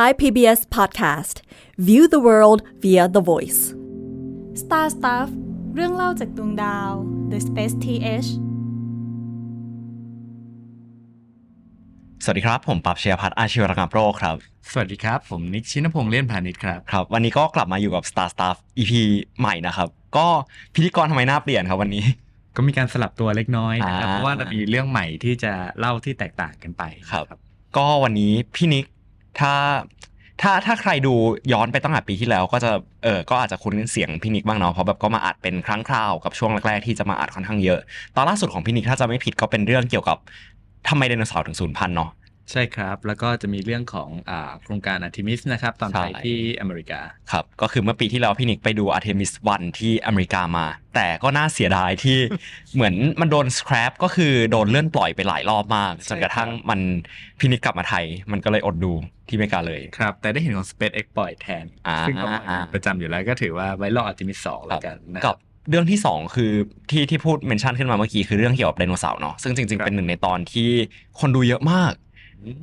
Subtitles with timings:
[0.00, 1.36] Thai PBS Podcast
[1.88, 3.60] View the world via the voice
[4.62, 5.28] Star Stuff
[5.74, 6.90] เรื่องเล่าจากดวงดาว
[7.30, 8.28] The Space TH
[12.24, 14.36] สวัสดีครับ ผมปรับเชียพัฒน์อาชีวรกรรมโรคครับ
[14.72, 18.92] สวัสดีครับ ผมนิกชินพงษ์เลี่ยนพาณิชย์ครับ ครับ วันนี้ก็กลับมาอยู่กับ Star Stuff EP
[19.40, 20.26] ใหม่นะครับ ก็
[20.74, 22.04] พิธีกรทำไมหน้าเปลี่ยนครับวันนี้
[22.56, 26.82] ก็มีการสลับตัวเล็กน้อยนะครับ อ่า เพราะว่าเรามีเรื่องใหม่ที่จะเล่าที่แตกต่างกันไป
[27.12, 27.24] ครับ
[27.76, 28.86] ก็วันนี้พี่นิก
[29.40, 29.52] ถ้า
[30.42, 31.14] ถ้าถ้าใครดู
[31.52, 32.70] ย้อนไปตั้งแต่ปีที่แล้ว ก็จะ
[33.04, 37.80] เออก็อาจจะคุ้นเสียงพี่นิกบ้างเนาะเพราะแบบก็มาอัดเป็นครั้งคราวกับช่วงแรกๆที่จะมาอัดค่อนข้างเยอะ
[38.16, 40.18] ตอนล่าสุดของพี่นิกถ้าจะไม่ผิดก็เป็นเรื่องเกี่ยวกับ
[40.88, 42.10] ทำไมไดโนเสาร์ถึงสูญพันธุ์เนาะ
[42.50, 47.00] ใช่ครับ แล้วก็จะมีเรื่องของอ่าโครงการอาร์ทิมิสนะครับตอนไปใช่ที่อเมริกา
[47.32, 52.18] ครับ ก็คือเมื่อปีที่แล้วพี่นิกไปดูอาร์เทมิสวันที่อเมริกามา แต่ก็น่าเสียดายที่
[52.74, 56.80] เหมือนมันโดน scrub ก็คือโดนเลื่อนปล่อยไปหลายรอบมาก จนกระทั่งมัน
[57.38, 58.92] พี่นิกกลับมาไทย มันก็เลยอดดู
[59.28, 62.28] ที่อเมริกาเลย ครับ แต่ได้เห็นของ SpaceX ปล่อยแทน อ่า ซึ่งก็
[62.72, 65.38] ประจำอยู่แล้วก็ถือว่าไว้รออาร์ทิมิสสองแล้วกันนะคกัรับ บ
[65.70, 66.52] เรื่องที่สองคือ
[66.90, 70.68] ที่ที่พูด mention ขึ้นมาเมื่อกี้คือเรื่องเกี่ยวกับไดโนเสาร์เนาะซึ่งจริงๆ ครับเป็นหนึ่งในตอนที่
[71.20, 71.92] คนดูเยอะมาก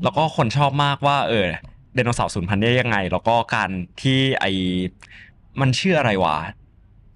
[0.03, 1.45] แล้วก็คนชอบมากว่า เออ
[1.93, 3.69] ไดโนเสาร์สูญพันธุ์ได้ยังไง แล้วก็การ
[4.01, 4.45] ที่ไอ
[5.61, 6.35] มันชื่ออะไรวะ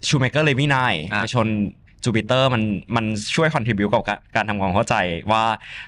[0.08, 1.48] ชูเมเกอร์เลวินายอะไปชน
[2.04, 2.64] จูปิเตอร์มัน
[2.96, 3.06] มัน
[3.36, 4.96] ช่วยคอนทริบิวกับการการทำความเข้าใจ
[5.32, 5.44] ว่า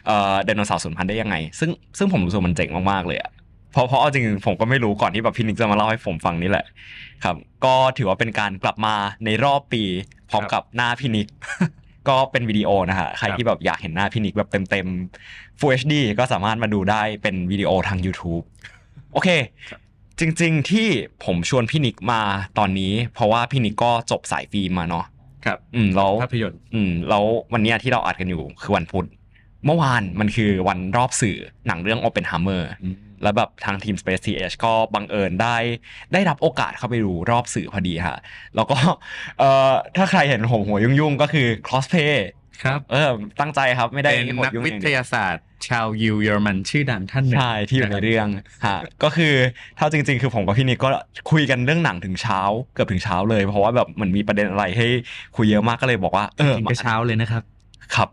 [0.05, 3.31] เออไดโนเสาร์สูญพันธุ์ได้ยังไง ซึ่งซึ่งผมรู้สึกมันเจ๋งมาก ๆ เลยอะ
[3.71, 6.65] เพราะเพราะเอาจริงๆผมก็ไม่รู้ก่อนที่แบบพี่นิกจะมาเล่าให้ผมฟังนี่แหละ
[7.23, 9.83] ครับ ก็ถือว่าเป็นการกลับมาในรอบปี
[10.29, 11.27] พร้อมกับหน้าพี่นิก
[12.09, 18.43] ก็เป็นวิดีโอนะฮะใครครับที่แบบอยากเห็นหน้าพี่นิกแบบเต็มๆ Full HD ก็สามารถมาดูได้เป็นวิดีโอทาง YouTube
[19.13, 19.29] โอเค
[20.19, 20.87] จริงๆที่
[21.25, 22.21] ผมชวนพี่นิกมา
[22.57, 25.05] ตอนนี้ เพราะว่าพี่นิกก็จบสายฟิล์มมาเนาะ
[25.45, 29.07] ครับอืมแล้วภาพยนตร์อืมแล้ววันเนี้ยที่เราอัดกันอยู่คือวันพุธ
[29.65, 32.61] เมื่อวานมันคือวันรอบสื่อหนังเรื่อง Oppenheimer
[33.23, 35.57] แล้วแบบทางทีม Space TH ก็บังเอิญได้
[36.13, 38.17] ได้รับโอกาสเข้าไปดูรอบสื่อพอดีฮะ
[38.55, 38.77] แล้วก็
[39.39, 42.15] เอ่อถ้าใครเห็นผมหัวยุ่งๆ ก็คือ crossplay
[42.63, 43.09] ครับเออ
[43.39, 48.27] ตั้งใจครับไม่ได้เป็นหัวนักยุ่งวิทยาศาสตร์ ชาวยิวเยอรมันชื่อดังท่านหนึ่งใช่ที่อยู่ในเรื่อง
[48.65, 49.33] ฮะก็คือ
[49.77, 50.89] ถ้าจริง ๆ คือผมกับพี่นิกก็
[51.31, 52.39] คุยกันเรื่องหนังถึงเช้า
[52.73, 54.87] เกือบถึงเช้าเลย เพราะว่าแบบเหมือนมีประเด็นอะไรให้
[55.35, 57.43] คุยเยอะมากก็เลยบอกว่าเออกินมาก็เช้าเลยนะครับ
[57.95, 58.09] ครับ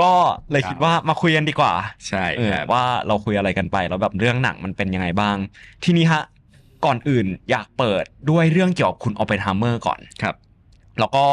[0.00, 0.12] ก็
[0.52, 1.72] เลยคิดว่ามาคุยกันดีกว่า
[2.08, 5.36] ใช่เออครับว่าเราคุยอะไรกันไปแล้วแบบเรื่องหนังมันเป็นยังไงบ้าง
[5.84, 6.22] ทีนี้ฮะ
[6.84, 10.36] ก่อนอื่นอยากเปิดด้วยเรื่องเกี่ยวกับคุณออปเพนไฮเมอร์ก่อนครับ
[11.00, 11.24] แล้วก็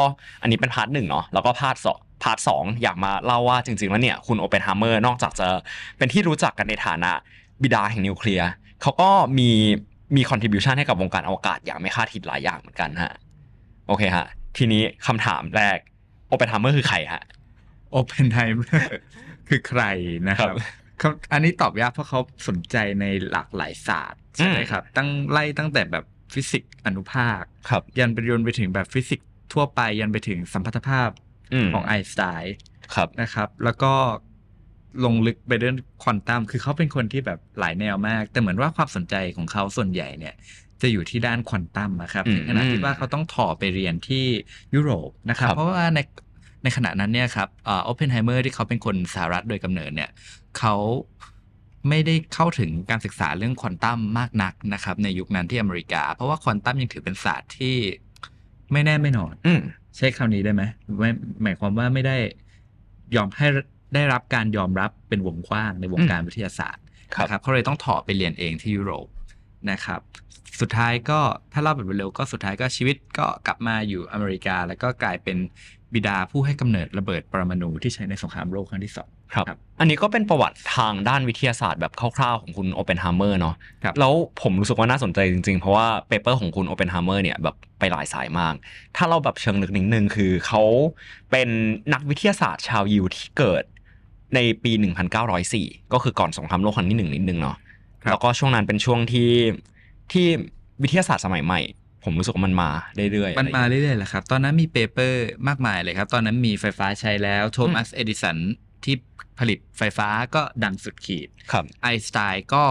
[0.42, 5.46] อันนี้เป็น part หนึ่งเนาะแล้วก็ part สอง part สองอยากมาเล่าว่าจริง ๆ แล้วเนี่ยคุณโอเพนไฮเมอร์นอกจากจะ
[5.98, 7.10] เป็นที่รู้จักกันในฐานะ
[7.62, 8.48] บิดาแห่งนิวเคลียร์
[8.82, 9.50] เขาก็มี
[10.16, 13.12] มี contribution ให้กับวงการอวกาศอย่างไม่คาดคิดหลายอย่างเหมือนกันฮะ
[13.88, 15.78] โอเคฮะ ทีนี้คำถามแรก
[16.28, 17.22] โอเพนไฮเมอร์คือใครฮะ
[17.92, 19.00] โอเพนไ i เมอร์
[19.48, 19.82] คือใคร
[20.28, 20.58] นะคครัรับบ
[20.98, 26.04] เขาอันนี้ตอบยากเพราะเขาสนใจในหลากหลายศาสตร์ใช่ไหมอืมครับ ตั้งไล่ตั้งแต่แบบ
[26.34, 32.54] ฟิสิกส์อนุภาคครับยันไปยันไปถึงแบบฟิสิกส์ทั่วไปยันไปถึงสัมพัทธภาพของไอน์สไตน์
[32.94, 33.92] ครับนะครับ แล้วก็
[35.04, 40.34] ลงลึกไปเรื่องควอนตัมคือเขาเป็นคนที่แบบหลายแนวมาก แต่เหมือนว่าความสนใจของเขาส่วนใหญ่เนี่ย
[40.82, 44.24] จะอยู่ที่ด้านควอนตัมนะครับอืมถึงขนาดที่ว่าเขาต้องถ่อไปเรียนที่
[44.74, 46.00] ยุโรปนะครับครับเพราะว่าใน
[46.62, 47.48] ในขณะนั้นเนี่ยครับ
[47.84, 50.10] โอเพนไฮเมอร์ที่เขาเป็นคนสหรัฐโดยกำเนิดเนี่ย
[50.58, 50.74] เขา
[51.88, 57.76] ไม่ได้เข้าถึงการศึกษาเรื่องควอนตัมมากนักนะครับ ในยุคนั้นที่อเมริกา เพราะว่าควอนตัมยังถือเป็นศาสตร์ที่
[58.72, 59.60] ไม่แน่ไม่นอนอืม
[59.96, 60.62] ใช้คำนี้ได้ไหม
[60.98, 61.10] ไม่
[61.42, 62.16] หมายความว่าไม่ได้
[63.16, 63.46] ยอมให้
[63.94, 66.84] ได้รับการยอมรับเป็นวงกว้างในวงการวิทยาศาสตร์
[67.14, 69.06] ครับนะครับเขาเลยต้องถ่อไปเรียนเองที่ยุโรป
[69.70, 70.00] นะครับ
[70.62, 71.20] สุดท้ายก็
[71.52, 75.36] ถ้าเล่าแบบเร็วๆก็สุดท้ายก็ชีวิตก็กลับมาอยู่อเมริกา แล้วก็กลายเป็น
[75.94, 84.12] บิดาผู้ให้กำเนิดระเบิดปรมาณูที่ใช้ในสงครามโลกครั้งที่สองครับครับ อันนี้ก็เป็นประวัติทางด้านวิทยาศาสตร์แบบคร่าวๆของคุณโอเปนไฮเมอร์เนาะครับแล้ว
[84.42, 88.54] ผมรู้สึกว่าน่าสนใจจริงๆ เพราะว่า paper ของคุณโอเปนไฮเมอร์เนี่ยแบบไปหลายสายมาก
[88.96, 90.62] ถ้าเราแบบเชิงลึกนิดนึงคือเขา
[91.30, 91.48] เป็น
[91.92, 93.62] นักวิทยาศาสตร์ชาวยิวที่เกิด
[94.34, 94.72] ในปี
[95.32, 97.56] 1904 ก็คือก่อนสงครามโลกครั้งที่หนึ่งนิดนึงเนาะ
[98.02, 99.30] ครับแล้วก็ช่วงนั้นเป็นช่วงที่
[100.12, 100.26] ที่
[100.82, 101.60] วิทยาศาสตร์สมัยใหม่
[102.04, 102.70] ผมรู้สึกว่ามันมา
[103.12, 108.36] เรื่อยๆมันมาอะไรอย่างเงี้ยเรื่อยๆแหละครับ ตอนนั้นมี paper มากมายเลยครับ ตอนนั้นมีไฟฟ้าใช้แล้วโทมัสเอดิสัน
[108.84, 108.94] ที่
[109.38, 112.64] ผลิตไฟฟ้าก็ดังสุดขีดครับไอน์สไตน์ก็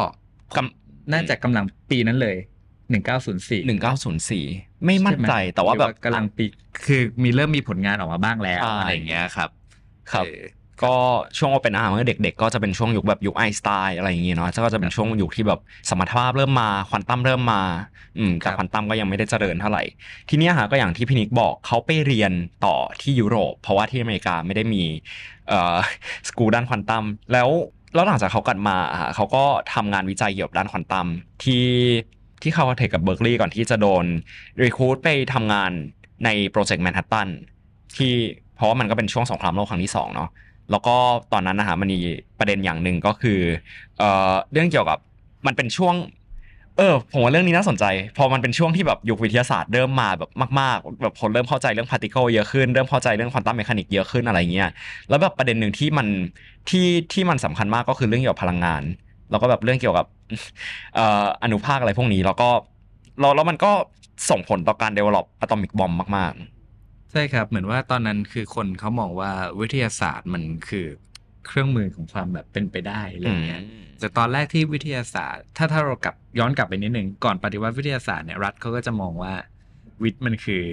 [0.58, 4.46] กำน่าจะกำลังปีนั้นเลย 1904หนึ่งเก้าศูนย์สี่
[4.86, 6.46] ไม่มั่นใจใช่ไหมแต่ว่าแบบหรือกำลังปี
[6.86, 9.50] คือมีเริ่มมีผลงานออกมาบ้างแล้วใช่อะไรอย่างเงี้ยครับ
[10.12, 10.42] ครับเออ
[10.84, 10.96] ก็
[11.38, 15.60] ช่วงโอเปนอาร์เมื่อเด็ก ๆ ก็จะเป็นช่วงยุคแบบยุคไอน์สไตน์อะไรอย่างเงี้ยเนาะก็จะเป็นช่วงยุคที่แบบ
[15.90, 17.62] สัมพัทธภาพเริ่มมาควอนตัมเริ่มมา
[18.18, 19.84] อืมแต่ครับควอนตัมก็ยังไม่ได้เจริญเท่าไหร่
[20.30, 22.32] ทีเนี้ยฮะก็อย่างที่พี่นิกบอกเขาไปเรียน
[22.66, 24.84] ต่อที่ยุโรป เพราะว่าที่อเมริกาไม่ได้มี
[25.48, 25.78] เอ่อ
[26.28, 27.50] สกูลด้านควอนตัมแล้ว
[27.96, 29.44] แล้วหลังจากเขากลับมาอะเขาก็
[29.74, 31.08] ทำงานวิจัยเกี่ยวกับด้านควอนตัม
[31.44, 31.66] ที่
[32.42, 34.06] ที่ Caltech กับเบิร์กลีย์ก่อนที่จะโดน
[34.64, 35.72] recruit ไปทำงาน
[36.26, 37.30] ในโปรเจกต์แมนฮัตตัน
[37.98, 38.14] ที่
[38.56, 40.30] เพราะว่ามันก็เป็นช่วงสงครามโลกครั้งที่สองเนาะ
[40.72, 40.96] แล้วก็
[41.34, 42.00] ตอนนั้นนะฮะมันมี
[42.40, 43.40] ประเด็นอย่างหนึ่งก็คือ
[43.98, 44.98] เอ่อเรื่องเกี่ยวกับ
[45.46, 45.96] มันเป็นช่วง
[46.78, 47.86] เออผมว่าเรื่องนี้น่าสนใจ
[48.18, 54.70] พอมันเป็นช่วงที่แบบยุควิทยาศาสตร์เริ่มมาแบบมากๆแบบคนเริ่มเข้าใจเรื่อง particle เยอะขึ้นเริ่มเข้าใจเรื่อง quantum mechanic เยอะขึ้นอะไรเงี้ย
[55.10, 56.08] แล้วแบบประเด็นหนึ่งที่มัน
[56.70, 58.84] ที่ที่มันสำคัญมากก็คือเรื่องเกี่ยวกับพลังงาน
[59.32, 60.06] แล้วก็แบบเรื่องเกี่ยวกับ
[60.96, 62.50] เอ่ออนุภาคอะไรพวกนี้แล้วก็
[63.20, 63.72] แล้วแล้วมันก็
[64.30, 66.34] ส่งผลต่อการ develop atomic bomb มาก
[67.12, 70.86] ใช่ครับ เหมือนว่าตอนนั้นคือคนเขามองว่าวิทยาศาสตร์มันคือ
[71.48, 73.64] เครื่องมือของความแบบเป็นไปได้อะไรๆเงี้ย
[74.00, 79.34] แต่ตอนแรกที่วิทยาศาสตร์ ถ้าถ้าเรากลับย้อนกลับไปนิดนึงก่อนปฏิวัติวิทยาศาสตร์เนี่ยรัฐเขาก็จะมองว่า
[80.04, 80.64] วิทย์มันคือ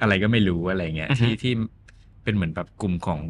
[0.00, 1.52] อะไรก็ไม่รู้อะไรเงี้ยอือฮึที่ที่
[2.24, 3.20] เป็นเหมือนแบบกลุ่มของ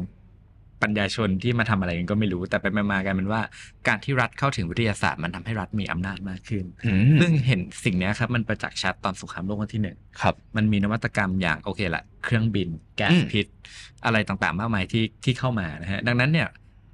[0.83, 3.41] ปัญญาชนที่มาทำอะไรกันก็ไม่รู้ แต่ไปมาๆกันเป็นว่า
[3.87, 12.67] การที่รัฐเข้าถึงวิทยาศาสตร์มันทำให้รัฐมีอำนาจมากขึ้นอืมซึ่งเห็นสิ่งเนี้ยครับมันประจักษ์ชัดตอนสงครามโลกครั้งที่หนึ่งครับมันมีนวัตกรรมอย่างโอเคละเครื่องบิน
[12.97, 13.45] แก๊สอืมพิษ
[14.05, 16.47] อะไรต่างๆ มากมายที่ที่เข้ามานะฮะดังนั้นเนี่ย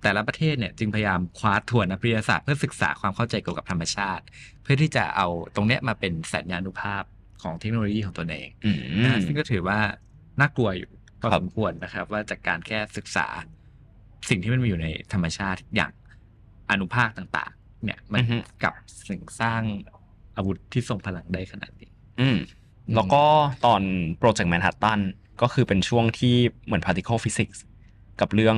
[0.03, 4.23] แต่ละประเทศเนี่ยจึงพยายามคว้าทวนนักวิทยาศาสตร์เพื่อศึกษาความเข้าใจเกี่ยวกับธรรมชาติ
[4.63, 7.03] เพื่อที่จะเอาตรงเนี้ยมาเป็นสัญญานุภาพ
[7.43, 9.79] ของเทคโนโลยีของตนเองอืมนะฮะซึ่งก็ถือว่า
[10.39, 10.89] น่ากลัวอยู่
[11.21, 13.27] พอครับสมควรนะครับ ว่าจากการแค่ศึกษา
[14.29, 15.91] สิ่งที่มันมีอยู่ในธรรมชาติอย่าง
[16.71, 18.73] อนุภาคต่าง ๆ เนี่ย มันอือฮึ กับ
[19.07, 19.61] สิ่งสร้าง
[20.35, 22.37] อาวุธที่ทรงพลังได้ขนาดนี้ อืม
[22.95, 23.23] แล้วก็
[23.65, 23.81] ตอน
[24.19, 24.99] โปรเจกต์แมนฮัตตัน
[25.41, 26.35] ก็คือเป็นช่วงที่
[26.65, 27.57] เหมือน particle physics
[28.19, 28.57] กับเรื่อง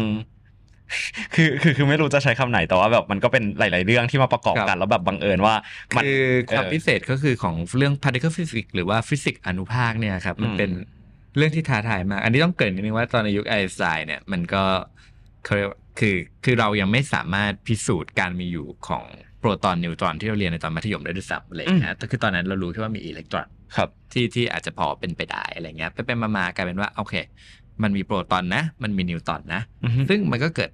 [1.35, 5.55] คือคือคือไม่รู้จะใช้คำไหนแต่ว่าแบบมันก็เป็นหลาย ๆ เรื่องที่มาประกอบครับกัน แล้วแบบบังเอิญว่า
[5.95, 10.71] มัน คือความเออพิเศษก็คือของเรื่อง particle physics หรือว่าฟิสิกส์อนุภาคเนี่ยครับ มันอืมเป็น
[11.37, 14.63] เรื่องที่ท้าทายมาก อันนี้ต้องเกริ่นนิดนึงว่าตอนในยุคไอน์สไตน์เนี่ยมันก็
[15.45, 19.03] เขาเรียกว่าคือคือเรายังไม่สามารถพิสูจน์การมีอยู่ของ
[19.39, 27.15] โปรตอนนิวตรอนที่เราเรียนในตอนมัธยมได้ด้วยซ้ำอะไรอย่างเงี้ยแต่คือตอนนั้นเรารู้แค่ว่ามีอิเล็กตรอนครับที่ที่อาจจะพอเป็นไปได้อะไรเงี้ยไปไปๆมาๆกลายเป็นว่าโอเค
[27.83, 30.69] มันมีโปรตอนนะ มันมีนิวตรอนนะอือฮึซึ่งมันก็เกิด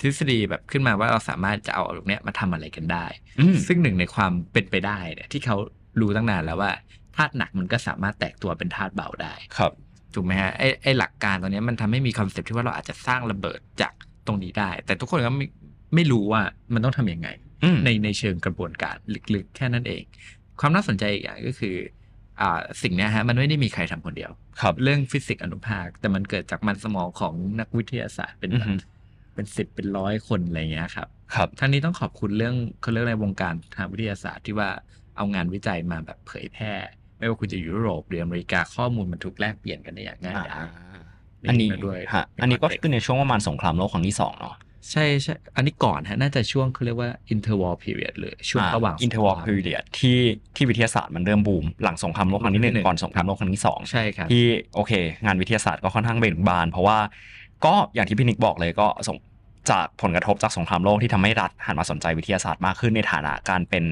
[0.00, 3.06] ทฤษฎีแบบขึ้นมาว่าเราสามารถจะเอาตรงเนี้ยมาทำอะไรกันได้
[3.40, 5.56] อืมซึ่งหนึ่งในความเป็นไปได้เนี่ยที่เขา
[6.00, 6.72] รู้ตั้งนานแล้วว่า
[7.16, 9.72] ธาตุหนักมันก็สามารถแตกตัวเป็นธาตุเบาได้ ครับ
[10.16, 13.92] ถูกไหมฮะไอ้ไอ้หลักการตรงเนี้ยมันทำให้มีคอนเซ็ปต์ที่ว่าเราอาจจะสร้างระเบิดจาก
[14.26, 15.46] ตรงนี้ได้ แต่ทุกคนก็ไม่
[15.94, 16.42] ไม่รู้ว่า
[16.74, 17.28] มันต้องทำยังไง
[17.64, 18.96] อืมในในเชิงกระบวนการ
[19.34, 20.02] ลึกๆ แค่นั้นเอง
[20.60, 21.76] ความน่าสนใจอีกอย่างก็คือ
[22.40, 24.30] อ่าสิ่งเนี้ยฮะมันไม่ได้มีใครทำคนเดียว
[24.60, 28.74] ครับเรื่องฟิสิกส์อนุภาค แต่มันเกิดจากมันสมองของนักวิทยาศาสตร์เป็นแบบอือฮึ
[29.34, 34.68] เป็นสิบเป็นร้อยคนอะไรเงี้ยครับครับทั้งนี้ต้องขอบคุณเรื่องเขาเรียกในวงการทางวิทยาศาสตร์ที่ว่า
[35.16, 36.72] เอางานวิจัยมาแบบเผยแพร่
[37.18, 40.60] ไม่ว่าคุณจะอยู่ยุโรปหรืออเมริกาข้อมูลมันถูกแลกเปลี่ยนกันได้อย่างง่ายดาย
[41.48, 44.56] อันนี้มาด้วยฮะอันนี้ก็คือในช่วงประมาณสงครามโลกครั้งที่สองเนาะ
[44.92, 50.18] ใช่ใช่อันนี้ก่อนฮะน่าจะช่วงเขาเรียกว่า interwar period หรือช่วงระหว่างอินเทอร์วอลสงคพีมเรียดที่
[50.56, 54.92] ที่วิทยาศาสตร์มันเริ่มบูม หลังสงครามโลกครั้งที่หนึ่งหนึ่งก่อนสงครามโลกครั้งที่สองใช่ครับที่โอเค
[55.24, 56.98] งานวิทยาศาสตร์ก็ค่อนข้างเบ่งบาน เพราะว่า
[57.64, 59.16] ก็อย่างที่พี่นิกบอกเลยก็ส่ง
[59.70, 63.84] จากผลกระทบจากสงครามโลกที่ทำให้รัฐหันมาสนใจวิทยาศาสตร์มากขึ้นในฐานะการเป็น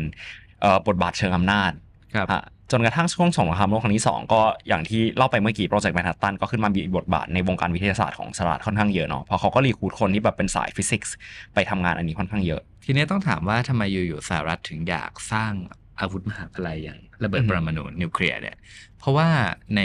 [0.61, 1.73] เอ่อบทบาทเชิงอำนาจ
[2.15, 2.43] ครับอะ
[2.76, 11.15] จนกระทั่งช่วงสงครามโลกครั้งที่สองก็อย่างที่เล่าไปเมื่อกี้โปรเจกต์แมนฮัตตันก็ขึ้นมามีบทบาทในวงการวิทยาศาสตร์ของสหรัฐค่อนข้างเยอะเนาะเพราะเขาก็ recruit คนที่แบบเป็นสายฟิสิกส์
[11.55, 15.53] ไปทำงานอันนี้ค่อนข้างเยอะ ทีนี้ต้องถามว่าทำไมอยู่ๆสหรัฐถึงอยากสร้าง
[16.00, 18.57] อาวุธมหาประลัยอย่างระเบิดปรมาณูนิวเคลียร์เนี่ย
[18.99, 19.28] เพราะว่า
[19.76, 19.81] ใน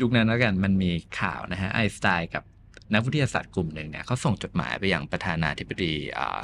[0.00, 2.44] ยุคนั้นแล้วกันมันมีข่าวนะฮะไอน์สไตน์กับ
[2.92, 6.40] นักวิทยาศาสตร์กลุ่มหนึ่งเนี่ยเขาส่งจดหมายไปยังประธานาธิบดีอ่า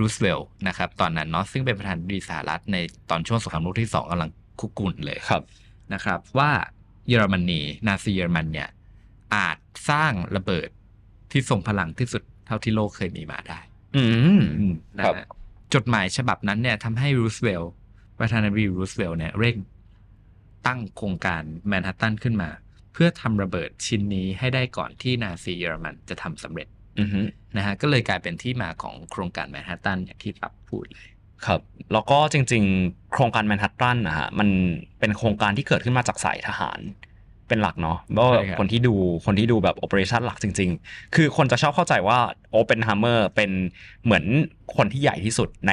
[0.00, 2.76] รูสเวลต์นะครับตอนนั้นเนาะซึ่งเป็นประธานาธิบดีสหรัฐใน
[3.10, 5.42] ตอนช่วงสงครามโลกที่สองกำลังคุกรุ่นเลยครับ
[5.94, 6.50] นะครับ ว่า
[7.08, 8.68] เยอรมนีนาซีเยอรมันเนี่ย
[9.34, 9.56] อาจ
[9.90, 10.68] สร้างระเบิด
[11.30, 13.60] ที่ทรงพลังที่สุดเท่าที่โลกเคยมีมาได้
[13.96, 14.04] อื
[14.38, 14.40] ม
[14.96, 15.26] นะครับฮะ
[15.74, 17.72] จดหมายฉบับนั้นเนี่ยทำให้รูสเวลต์
[18.18, 19.56] ประธานาธิบดีรูสเวลต์เนี่ยเร่ง
[20.66, 22.50] ตั้งโครงการแมนฮัตตันขึ้นมา
[22.92, 26.75] เพื่อทำระเบิดชิ้นนี้ให้ได้ก่อนที่นาซีเยอรมันจะทำสำเร็จอือฮึ
[27.56, 31.08] นะฮะก็เลยกลายเป็นที่มาของโครงการแมนฮัตตันอย่างที่ปับพูดเลย
[31.46, 31.60] ครับ
[31.92, 34.48] แล้วก็จริง ๆ โครงการแมนฮัตตันนะฮะมัน
[35.00, 36.80] เป็นโครงการที่เกิดขึ้นมาจากสายทหาร
[37.48, 38.94] เป็นหลักเนาะเพราะว่าใช่ครับคนที่ดู
[39.26, 42.18] คนที่ดูแบบ operation หลักจริง ๆ คือคนจะชอบเข้าใจว่า
[42.50, 43.50] โอเปน h ฮมเมอร์เป็น
[44.04, 44.24] เหมือน
[44.76, 45.72] คนที่ใหญ่ที่สุดใน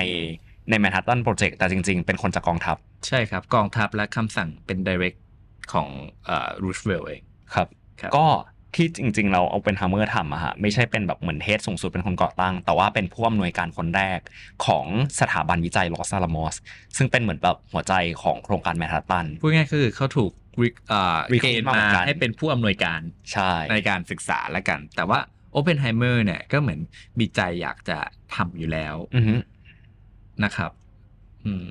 [0.70, 2.78] ใน Manhattan Project แต่จริง ๆ เป็นคนจากกองทัพ
[3.08, 5.20] ใช่ครับ กองทัพและคำสั่งเป็น direct
[5.74, 5.88] ของ
[6.26, 7.68] เอ่อรูสเวลต์เองครับ
[8.02, 8.26] ครับก็
[8.76, 14.20] ที่จริง ๆ เราเอาเป็นฮัมเมอร์ทำอะฮะไม่ใช่เป็นแบบเหมือน head สูงสุดเป็นคนก่อตั้ง แต่ว่าเป็นผู้อำนวยการคนแรก
[14.66, 14.86] ของ
[15.20, 16.56] สถาบันวิจัยลอสซาลามอส
[16.98, 23.00] ซึ่งเป็นเหมือนแบบหัวใจของโครงการแมนฮัตตันพูดง่ายๆคือเขาถูก re- เอ่อ Recruit เกณฑ์มาเหมืมาอนกันให้เป็นผู้อำนวยการ
[23.34, 25.20] ใช่ในการศึกษาแล้วกัน แต่ว่า
[25.52, 26.80] โอเพนไฮเมอร์เนี่ยก็เหมือน
[27.20, 27.98] มีใจอยากจะ
[28.36, 29.36] ทำอยู่แล้วอือฮึ
[30.44, 30.72] นะครับ
[31.46, 31.66] อืม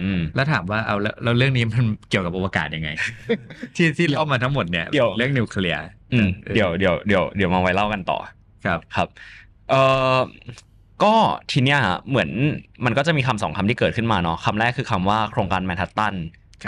[0.00, 2.90] อืมแล้วถามว่าเอาแล้วแล้วเรื่องนี้มันเกี่ยวกับอวกาศยังไง
[3.76, 8.18] ที่ที่เล่ามาทั้งหมดเนี่ยเดี๋ยวเรื่องนิวเคลียร์ อืมออเดี๋ยวเดี๋ยวเดี๋ยวเดี๋ยวมาไว้เล่ากันต่อ
[8.66, 9.08] ครับครับ
[9.70, 9.82] เอ่
[10.16, 10.18] อ
[11.02, 11.14] ก็
[11.52, 12.30] ทีเนี้ยฮะเหมือน
[12.84, 16.14] มันก็จะมีคำสองคำที่เกิดขึ้นมาเนาะคำแรกคือคำว่าโครงการแมนฮัตตัน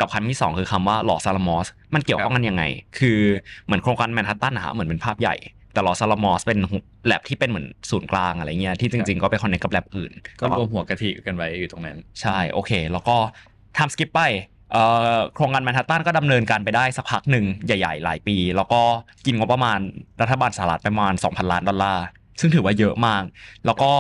[0.01, 2.63] กับคำที่สองคือคำว่าหลอซาลามอสมันเกี่ยวข้องกันยังไง
[2.99, 3.21] คือ
[3.65, 5.37] เหมือนโครงการแมนฮัตตันนะฮะเหมือนเป็นภาพใหญ่
[5.73, 6.59] แต่หลอซาลามอสเป็น
[7.07, 13.17] แลบที่เป็นเหมือนศูนย์กลางอะไรเงี้ยที่จริงๆ ก็ไปคอนเนคกับแลบอื่น ก็รวมหัวกะทิกันไว้อยู่ตรงนั้น ใช่โอเค แล้วก็
[13.79, 14.60] ทำสกิปไปเอ่อ
[15.35, 18.81] โครงการแมนฮัตตันก็ดำเนินการไปได้สักพักหนึ่งใหญ่ ๆ หลายปี แล้วก็
[19.27, 19.79] กินงบประมาณ
[20.21, 22.05] รัฐบาลสหรัฐประมาณ 2,000 ล้านดอลลาร์
[22.41, 23.23] ซึ่งถือว่าเยอะมาก
[23.65, 23.93] แล้วก็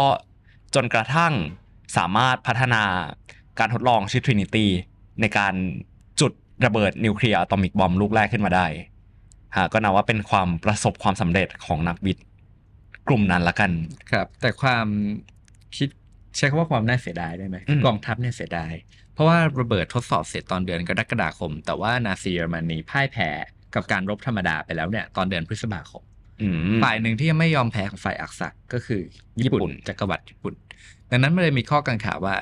[0.75, 1.33] จนกระทั่ง
[1.97, 2.83] สามารถพัฒนา
[3.59, 4.67] การทดลองชื่อ Trinity
[5.21, 5.55] ในการ
[6.21, 6.33] จุด
[6.65, 8.67] ระเบิดนิวเคลียร์อะตอมิกบอมลูกแรกขึ้นมาได้
[9.57, 12.25] ฮะก็นับว่าเป็นความประสบความสำเร็จของนักวิทย์
[13.09, 13.71] กลุ่มนั้นละกัน
[14.11, 14.87] ครับ แต่ความ
[15.77, 15.89] คิด
[16.37, 18.73] ใช้คำว่าความน่าเสียดายได้ไหมอืมกองทัพเนี่ยเสียดาย
[19.15, 23.29] เพราะว่าระเบิดทดสอบเสร็จตอนเดือนกรกฎาคม แต่ว่านาซีเยอรมนีพ่ายแพ้
[23.75, 26.03] กับการรบธรรมดาไปแล้วเนี่ยตอนเดือนพฤษภาคม
[26.43, 29.01] อืมฝ่ายหนึ่งที่ยังไม่ยอมแพ้ของฝ่ายอักษัตริย์ก็คือ
[29.41, 30.55] ญี่ญี่ปุ่ปุ่นนจักรวรรดิญี่ปุ่น
[31.11, 32.35] ดังนั้นมันเลยมีข้อกังขาว่า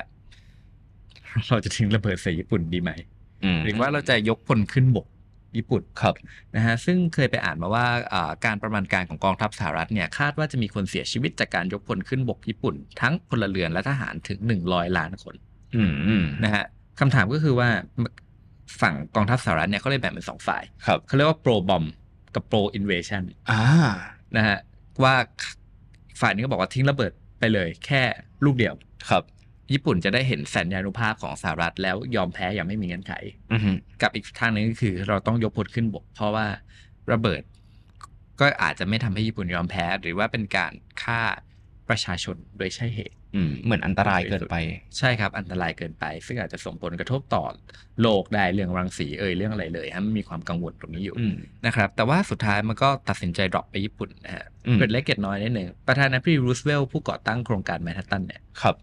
[1.47, 2.91] เราจะทิ้งระเบิดใส่ญี่ปุ่นดีไหม
[3.43, 5.07] อืมหรือว่าเราจะยกพลขึ้นบก
[5.57, 6.15] ญี่ปุ่นครับ
[6.55, 15.48] นะฮะซึ่งเคยไปอ่านมาว่าอ่าการประมาณการของกองทัพสหรัฐเนี่ยคาดว่าจะมีคนเสียชีวิตจากการยกพลขึ้นบกญี่ปุ่น ทั้งพลเรือนและทหารถึง 100 ล้านคนอืมอืม
[16.43, 16.65] นะฮะ
[16.99, 17.69] คำถามก็คือว่า
[18.81, 21.85] ฝั่งกองทัพสหรัฐเนี่ยเขาเลยแบ่งเป็นสองฝ่ายครับเขาเรียกว่า pro bomb
[22.35, 23.61] กับ pro invasion อ่า
[24.37, 24.57] นะฮะ
[25.03, 25.13] ว่า
[26.21, 28.03] ฝ่ายนี้ก็บอกว่าทิ้งระเบิดไปเลย แค่
[28.45, 28.75] ลูกเดียว
[29.09, 29.23] ครับ
[29.73, 33.13] ญี่ปุ่นจะได้เห็นสัญญานุภาพของสหรัฐแล้วยอมแพ้อย่างไม่มีเงื่อนไข
[33.51, 33.71] อือฮึ
[34.01, 36.47] กับอีกทางหนึงก็คือเราต้องยกพลขึ้นบก เพราะว่า
[37.11, 37.41] ระเบิด
[38.39, 40.73] ก็อาจจะไม่ทำให้ญี่ปุ่นยอมแพ้ หรือว่าเป็นการ
[41.03, 41.21] ฆ่า
[41.89, 44.55] ประชาชนโดยใช่เหตุ อืมเหมือนอันตรายเกินไป
[44.97, 47.43] ใช่ครับอันตรายเกินไป ซึ่งอาจจะส่งผลกระทบต่อ
[48.01, 58.75] โลกได้เรื่องรังสีเอ่ยเรื่องอะไรเลยฮะมันมีความกังวลตรงนี้อยู่อืมนะครับ แต่ว่าสุดท้ายมันก็ตัดสินใจ drop ไปญี่ปุ่นนะฮะอืมเป็นเกร็ดเล็กเกร็ดน้อยนิดหนึ่งประธานาธิบดีรูสเวลต์ผู้ก่อตั้งโครงการแมนฮัตตันเนี่ยครับ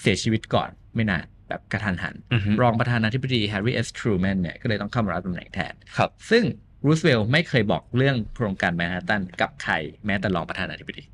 [0.00, 6.44] เสียชีวิตก่อนไม่นานแบบกระทันหันอือฮึรองประธานาธิบดีแฮร์รี่เอสทรูแมนเนี่ยก็เลยต้องเข้ามารับตำแหน่งแทนครับ ซึ่ง
[6.86, 9.72] รูสเวลต์ไม่เคยบอกเรื่องโครงการแมนฮัตตันกับใคร
[10.06, 11.11] แม้แต่รองประธานาธิบดีอืม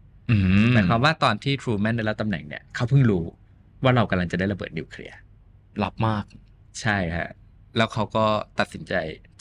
[0.75, 3.25] หมายความว่าตอนที่ทรูแมนได้รับตำแหน่งเนี่ยเขาเพิ่งรู้
[3.83, 5.19] ว่าเรากำลังจะได้ระเบิดนิวเคลียร์
[5.83, 6.25] ลับมาก
[6.81, 7.31] ใช่ฮะ
[7.77, 8.25] แล้วเขาก็
[8.59, 8.95] ตัดสินใจ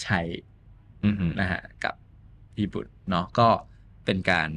[0.03, 0.19] ใช้
[1.03, 1.95] อืมนะฮะกับ
[2.59, 3.47] ญี่ปุ่นเนาะก็
[4.05, 4.49] เป็นการ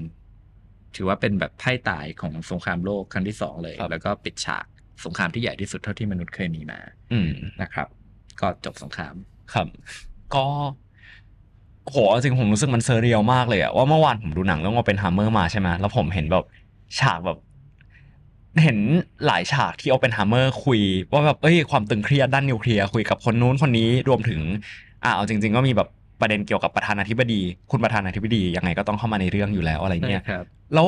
[0.96, 4.66] ถือว่าเป็นแบบไพ่ตายของสงครามโลกครั้งที่สองเลย แล้วก็ปิดฉาก
[5.04, 6.80] สงครามที่ใหญ่ที่สุดเท่าที่มนุษย์เคยมีมา
[7.12, 7.30] อืม
[7.62, 7.88] นะครับ
[8.40, 9.14] ก็จบสงคราม
[9.52, 9.66] ครับ
[10.34, 10.46] ก็
[11.90, 16.44] โหจริงผมรู้สึกมัน surreal มากเลยอะว่าเมื่อวานผมดูหนังเรื่องว่าเป็นฮัมเมอร์มาใช่ไหมแล้วผมเห็นแบบ
[16.98, 17.38] ฉากแบบ
[18.62, 18.78] เห็น
[19.26, 20.80] หลายฉากที่โอเปนฮัมเมอร์คุย
[21.12, 24.40] ว่าแบบเอ้ยความตึงเครียดด้านนิวเคลียร์คุยกับคนนู้นคนนี้รวมถึง
[25.04, 25.88] อ่าเอาจริง ๆ ก็มีแบบ
[26.20, 30.44] ประเด็นเกี่ยวกับประธานาธิบดี คุณประธานาธิบดียังไงก็ต้องเข้ามาในเรื่องอยู่แล้วอะไรเงี้ยครับ
[30.74, 30.86] แล้ว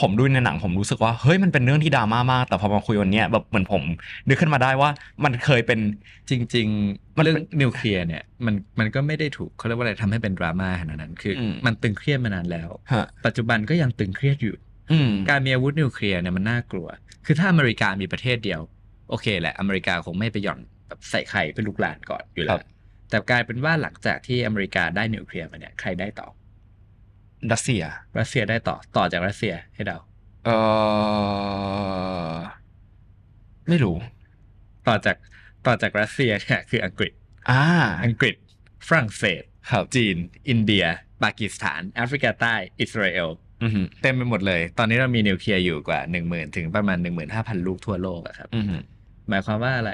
[0.00, 3.82] ผมดูในหนังผมรู้สึกว่าเฮ้ยมันเป็นเรื่องที่ดราม่ามาก แต่พอมาคุยวันเนี้ยแบบเหมือนผม
[4.28, 4.90] นึกขึ้นมาได้ว่า
[5.24, 5.80] มันเคยเป็น
[6.28, 6.68] จริง
[7.16, 14.54] มันๆเรื่องเป็นนิวเคลียร์เนี่ยมันมันก็ไม่ได้ถูกเขาเรียกว่าอะไรทำให้เป็นดราม่าขนาดนั้นคืออมมันตึงเครียดมานานแล้วฮะปัจจุบันก็ยังตึงเครียดอยู่
[14.90, 16.88] อืมการมีอาวุธนิวเคลียร์เนี่ยมันน่ากลัว
[17.26, 18.60] คือถ้าอเมริกามีประเทศเดียว
[19.10, 22.62] โอเคแหละอเมริกาคงไม่ไปหย่อนแบบใส่ไข่เป็นลูกหลานก่อนอยู่แล้ครัวบ
[23.10, 26.28] แต่กลายเป็นว่าหลังจากที่อเมริกาได้นิวเคลียร์มาเนี่ยใครได้ต่อ
[27.52, 27.82] รัสเซีย
[28.18, 29.98] รัสเซียได้ต่อต่อจากรัสเซียให้เดา
[30.44, 30.50] เอ
[32.32, 32.36] อ
[33.68, 33.96] ไม่รู้
[34.88, 35.16] ต่อจาก
[35.66, 37.12] ต่อจากรัสเซียเนี่ยคืออังกฤษ
[37.50, 37.62] อ่า
[38.04, 38.34] อังกฤษ
[38.88, 40.16] ฝรั่งเศสครับจีน
[40.48, 40.84] อินเดีย
[41.22, 43.28] ปากีสถาน แอฟริกาใต้ อิสราเอล
[43.62, 46.98] อือหือเต็มไปหมดเลย ตอนนี้เรามีนิวเคลียร์อยู่กว่า1 0,000ถึงประมาณ
[47.32, 48.82] 15,000 ลูกทั่วโลกอะครับอือหือ
[49.28, 49.92] หมายความว่าอะไร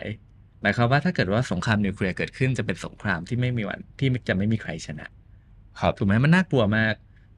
[0.62, 5.08] หมายความว่าถ้าเกิดว่าสงครามนิวเคลียร์เกิดขึ้นจะเป็นสงครามที่ไม่มีวันที่จะไม่มีใครชนะ
[5.80, 6.94] ครับถูกไหมมันน่ากลัวมาก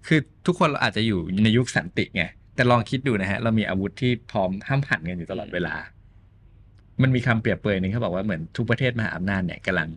[0.07, 5.75] คือทุกคนเราอาจจะอยู่ในยุคสันติไงแต่ลองคิดดูนะฮะ เรามีอาวุธที่พร้อมห้ามหันกันอยู่ตลอดเวลา
[7.03, 9.89] มันมีคำเปรียบเปรยหนึ่งเขาบอกว่าเหมือนทุกประเทศมหาอำนาจเนี่ยกำลัง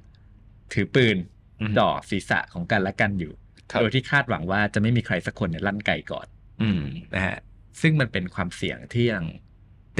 [0.74, 1.18] ถือปืน
[1.62, 3.34] อืมจ่อศีรษะของกันและกันอยู่
[3.72, 6.28] ครับโดยที่คาดหวังว่าจะไม่มีใครสักคนเนี่ยลั่นไกก่อน
[6.62, 6.82] อืม
[7.16, 7.38] นะฮะ
[7.82, 9.24] ซึ่งมันเป็นความเสี่ยงที่ยัง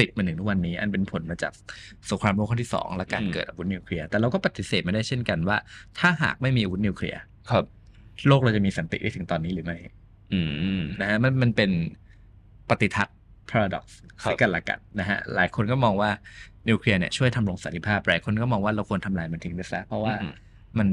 [0.04, 1.52] ิดมาถึงทุกวันนี้ อันเป็นผลมาจาก
[2.10, 5.56] สงครามโลกครั้งที่สองและการอืมเกิดอาวุธนิวเคลียร์แต่เราก็ปฏิเสธไม่ได้เช่นกันว่า
[5.98, 7.64] ถ้าหากไม่มีอาวุธนิวเคลียร์ครับ
[8.26, 9.76] โลกเราจะมีสันติได้ถึงตอนนี้หรือไม่
[10.32, 10.40] อื
[10.78, 11.70] มนะฮะมันมันเป็น
[12.68, 13.16] ปฏิทัศน์
[13.50, 13.84] paradox
[14.22, 16.10] ครับซึ่งกันและกันนะฮะหลายคนก็มองว่า
[16.68, 20.32] นิวเคลียร์เนี่ยช่วยทำลงสันติภาพหลายคนก็มองว่าเราควรทำลายมันทิ้งไปซะเพราะว่าอืม
[20.78, 20.88] มัน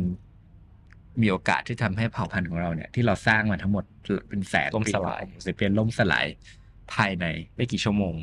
[1.21, 3.83] มีโอกาสที่ทำให้เผ่าพันธุ์ของเราเนี่ยที่เราสร้างมาทั้งหมด
[4.29, 6.25] เป็นแสนล่มสลายสิเป็นล่มสลาย
[6.93, 8.13] ภายในไม่กี่ชั่วโมง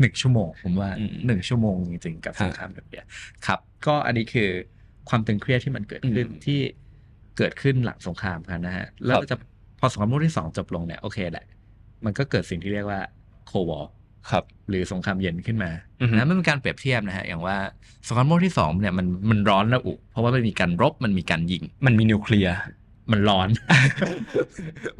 [0.00, 3.04] หนึ่งชั่วโมง ผมว่าอืมหนึ่งชั่วโมงจริงๆกับฮะสงครามแบบเนี้ย
[3.46, 4.48] ครับ ก็อันนี้คือ
[5.08, 6.60] ความตึงเครียดที่มันเกิดขึ้นอืมที่
[7.38, 9.36] เกิดขึ้นหลังสงครามครับนะฮะแล้วครับก็จะ
[9.80, 11.46] พอสงครามโลกที่สองจบลงเนี่ยโอเคแหละ
[12.04, 13.00] มันก็เกิดสิ่งที่เรียกว่า
[13.46, 13.80] โควอ
[14.30, 17.56] ครับ หรือสงครามเย็นขึ้นมาอือฮึนะมันเป็นการเปรียบเทียบนะฮะอย่างว่า
[18.06, 22.56] สงครามโลกที่สองเนี่ยมันมันร้อนระอุ เพราะว่ามันมีการรบมันมีการยิง มันมีนิวเคลียร์
[23.12, 23.48] มันร้อน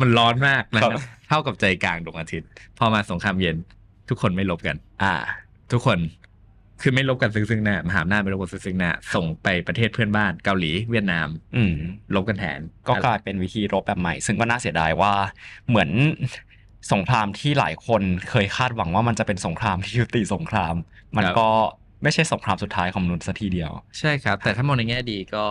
[0.00, 3.56] มันร้อนมากนะคครัรับบเท่ากับใจกลางดวงอาทิตย์ พอมาสงครามเย็น
[4.08, 5.14] ทุกคนไม่ลบกัน อ่า
[5.72, 5.98] ทุกคน
[6.82, 11.74] คือไม่ลบกันซึ่งซึ่งหน้ามหาอำนาจไม่ลบกันซึ่งซึ่งหน้าส่งไปประเทศเพื่อนบ้านเกาหลีเวียดนาม อืม
[12.14, 15.12] ลบกันแทนก็กลายเป็นวิธีรบแบบใหม่ ซึ่งก็น่าเสียดายว่า
[15.68, 15.90] เหมือน
[16.92, 20.74] สงครามที่หลายคนเคยคาดหวังว่ามันจะเป็นสงครามที่ยุติสงคราม
[21.16, 21.48] มันก็
[22.02, 25.44] ไม่ใช่สงครามสุดท้ายของมนุษย์สัทีเดียว ใช่ครับ แต่ถ้ามองในแง่ดีก็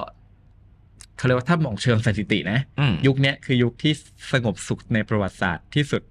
[1.17, 3.93] เขาเรียกว่าถ้ามองเชิงสถิตินะอืมยุคเนี้ยคือยุคที่
[4.33, 6.01] สงบสุขในประวัติศาสตร์ที่สุด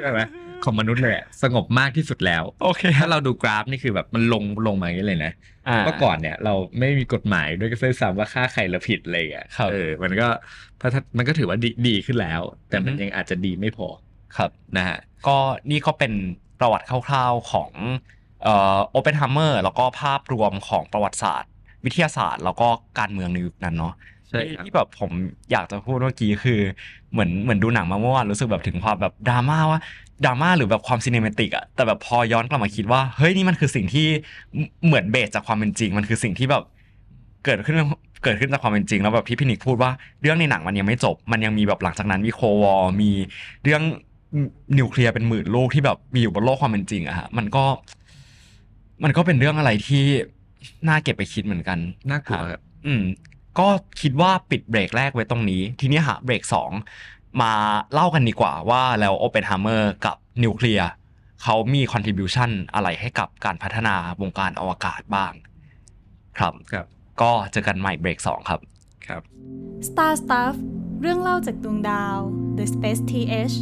[0.00, 0.20] ใช่ไหม
[0.64, 5.32] ของมนุษย์เลยอะสงบมากที่สุดแล้วโอเคถ้าเราดูกราฟนี่คือแบบมันลงลงมาอย่างนี้เลยนะ
[5.68, 10.28] อ่าเมื่อก่อนเนี่ยเราไม่มีกฎหมายด้วยก็เลยซ้ำว่าฆ่าใครแล้วผิดอะไรอย่างเงี้ยครับเออมันก็
[10.80, 13.88] พัฒนมันก็ถือว่าดีดีขึ้นแล้ว แต่มันอือฮึยังอาจจะดีไม่พอ
[14.36, 15.36] ครับนะฮะก็
[15.70, 16.12] นี่ก็เป็น
[16.60, 17.70] ประวัติคร่าวๆของ
[18.42, 21.50] เอ่อโอเปนฮัมเมอร์แล้วก็ภาพรวมของประวัติศาสตร์
[21.84, 23.94] วิทยาศาสตร์ แล้วก็การเมืองในยุคนั้นเนาะ
[24.32, 25.10] ใช่ที่ครับที่แบบผม
[25.52, 26.60] อยากจะพูดเมื่อกี้คือ
[27.12, 29.80] เหมือนเหมือนดูหนังมาเมื่อวานรู้สึกแบบถึงความแบบดราม่าว่า
[30.24, 34.06] ดราม่าหรือแบบความซีเนมาติกอะแต่แบบพอย้อนกลับมาคิดว่าเฮ้ยนี่มันคือสิ่งที่
[34.86, 36.62] เหมือนเบสจากความเป็นจริง มันคือสิ่งที่แบบ
[37.44, 37.76] เกิดขึ้น
[38.24, 39.90] เกิดขึ้นจากความเป็นจริง แล้วแบบที่พี่นิกพูดว่า
[40.22, 43.10] เรื่องในหนังมันยังไม่จบ มันยังมีแบบหลังจากนั้นมีโควอมี
[43.64, 43.82] เรื่อง
[44.78, 47.64] นิวเคลียร์เป็นหมื่นลูกที่แบบมีอยู่บนโลกความเป็นจริงอะฮะมันก็
[49.04, 50.04] มันก็เป็นเรื่องอะไรที่
[50.88, 51.78] น่าเก็บไปคิดเหมือนกัน
[52.10, 53.02] น่ากลัวครับอืม
[53.58, 53.68] ก็
[54.00, 56.70] คิดว่าปิดเบรกแรกไว้ตรงนี้ ทีนี้หาเบรกสอง
[57.42, 57.52] มา
[57.92, 60.88] เล่ากันดีกว่าว่าแล้วโอเปนฮ m เมอร์กับนิวเคลียร์
[61.42, 65.32] เขามี contribution อะไรให้กับการพัฒนาวงการอวกาศบ้าง
[66.38, 66.86] ครับครับ
[67.20, 68.60] ก็เจอกันใหม่เบรกสองครับ
[69.06, 69.22] ครับ
[69.88, 70.54] Star Stuff
[71.00, 72.16] เรื่องเล่าจากดวงดาว
[72.56, 73.54] The Space TH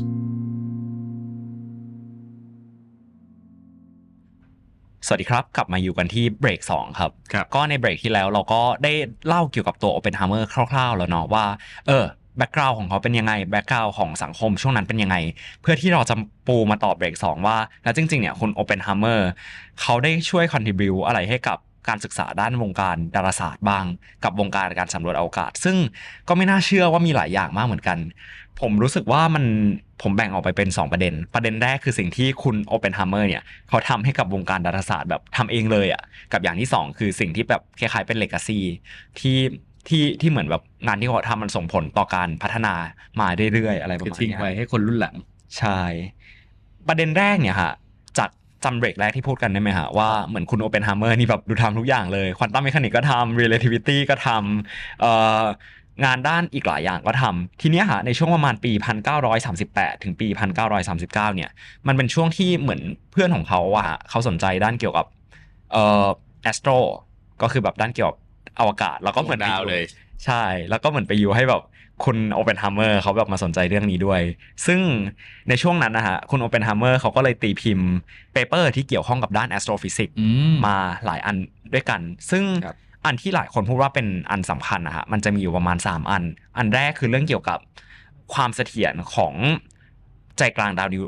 [5.07, 8.93] สวัสดีครับ กลับมาอยู่กันที่เบรก2ครับครับ ก็ในเบรกที่แล้วเราก็ได้
[9.27, 11.45] เล่าเกี่ยวกับตัว Oppenheimer คร่าวๆ แล้วเนาะว่า
[11.87, 12.05] เออ
[12.37, 15.17] background ของเขาเป็นยังไง background ของสังคมช่วงนั้นเป็นยังไง
[15.63, 16.15] เพื่อที่เราจะ
[16.49, 19.21] ปูมาต่อเบรก2 ว่า แล้วจริงๆเนี่ยคุณ Oppenheimer
[19.81, 21.59] เขาได้ช่วย contribute อะไรให้กับ
[21.89, 23.85] การศึกษาด้านวงการดาราศาสตร์บ้าง
[24.25, 25.77] กับวงการการสำรวจอวกาศ ซึ่ง
[26.29, 27.99] ก็ไม่น่าเชื่อว่ามีหลายอย่างมากเหมือนกัน
[28.61, 29.45] ผมรู้สึกว่ามัน
[30.03, 38.59] ผมแบ่งออกไปเป็น 2 ประเด็น ประเด็นแรกคือสิ่งที่คุณโอเปนฮัมเมอร์เนี่ยเขาทำให้กับวงการดาราศาสตร์แบบทำเองเลยอะ่ะกับอย่างที่ 2 คือสิ่งที่แบบคล้ายๆเป็น legacy
[39.21, 39.39] ที่
[39.89, 42.75] ที่ที่เหมือนแบบงานที่เขาทำมันส่งผลต่อการพัฒนา
[43.21, 45.15] มาเรื่อยๆอะไรประมาณเนี้ย คือทิ้งไว้ให้คนรุ่นหลัง
[45.59, 45.81] ใช่
[46.89, 47.73] ประเด็นแรกเนี่ยฮะ
[48.19, 48.31] จาก
[48.65, 55.45] จำเบรกแรกที่พูดกันได้ไหมฮะว่าเหมือนคุณโอเปนฮัมเมอร์นี่แบบดูทำทุกอย่างเลย quantum mechanics ก็ทำ relativity ก็ทำเอ่อ
[56.05, 58.73] งานด้านอีกหลายอย่างก็ทำทีเนี้ยฮะในช่วงประมาณปี
[59.37, 60.27] 1938 ถึงปี
[60.77, 61.51] 1939 เนี่ย
[61.87, 62.81] มันเป็นช่วงที่เหมือน
[63.13, 65.07] เพื่อนของเขาอะฮะเขาสนใจด้านเกี่ยวกับ
[65.73, 66.07] เอ่อ
[66.43, 66.71] astro
[67.43, 68.19] ก็คือแบบด้านเกี่ยวกับ
[68.59, 69.83] อวกาศ แล้วก็เหมือนไปดาวเลย
[70.25, 71.63] ใช่ แล้วก็เหมือนไปยุให้แบบ
[72.05, 74.21] คุณโอเปนฮัมเมอร์เขาแบบมาสนใจเรื่องนี้ด้วย
[74.67, 74.81] ซึ่ง
[75.49, 77.91] ในช่วงนั้นนะฮะคุณโอเปนฮัมเมอร์เขาก็เลยตีพิมพ์
[78.33, 81.37] paper ที่เกี่ยวข้องกับด้าน astrophysics อืมมาหลายอัน
[81.75, 86.23] ด้วยกัน ซึ่งครับ อันที่หลายคนพูดว่าเป็นอันสำคัญนะฮะมันจะมีอยู่ประมาณ 3 อัน
[86.59, 87.59] อันแรกคือเรื่องเกี่ยวกับ
[88.35, 89.35] ความเสถียรของ
[90.39, 91.05] ใจกลางดาวนิว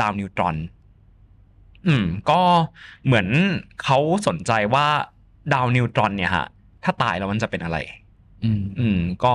[0.00, 0.56] ดาวนิวตรอน
[1.86, 2.40] อืม ก็
[3.04, 3.26] เหมือน
[3.82, 4.86] เขาสนใจว่า
[5.54, 6.46] ดาวนิวตรอนเนี่ยฮะ
[6.84, 7.78] ถ้าตายแล้วมันจะเป็นอะไร
[8.44, 9.32] อืม อืม ก็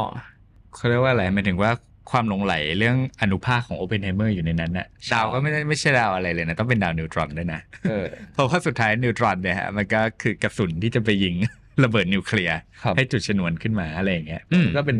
[0.75, 1.71] เขาเรียกว่าอะไรหมายถึงว่า
[2.11, 11.35] ความหลงใหลเรื่องอนุภาคของโอเ n นไฮเมอร์อยู่ในนั้นน่ะใช่ดาวก็ไม่ได้ไม่ใช่ดาวอะไรเลยนะ ต้องเป็นดาวนิวตรอนด้วยนะเออเพราะว่าสุดท้ายนิวตรอนเนี่ยฮะมันก็คือกระสุนที่จะไปยิง
[11.83, 14.97] ระเบิดนิวเคลียร์ครับให้จุดชนวนขึ้นมาอะไรอย่างเงี้ยอืมก็เป็น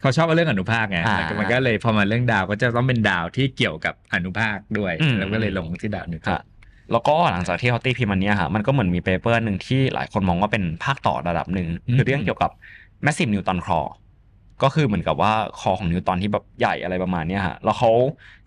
[0.00, 6.42] เขาชอบเรื่องอนุภาคไงอ่ามันก็เลยพอมาเรื่องดาวก็จะต้องเป็นดาวที่เกี่ยวกับอนุภาคด้วยอืมแล้วก็เลยลงที่ดาวนิวตรอนฮะ
[6.92, 12.50] แล้วก็หลังจากที่เขาตีพิมพ์อันเนี้ยฮะมันก็เหมือนมี paper หนึ่งที่หลายคนมองว่าเป็นภาคต่อระดับหนึ่งอืมคือเรื่องเกี่ยวกับ
[13.04, 13.86] massive neutron core
[14.62, 17.90] ก็คือเหมือนกับว่า core ของนิวตรอนที่แบบใหญ่อะไรประมาณเนี้ยฮะแล้วเขา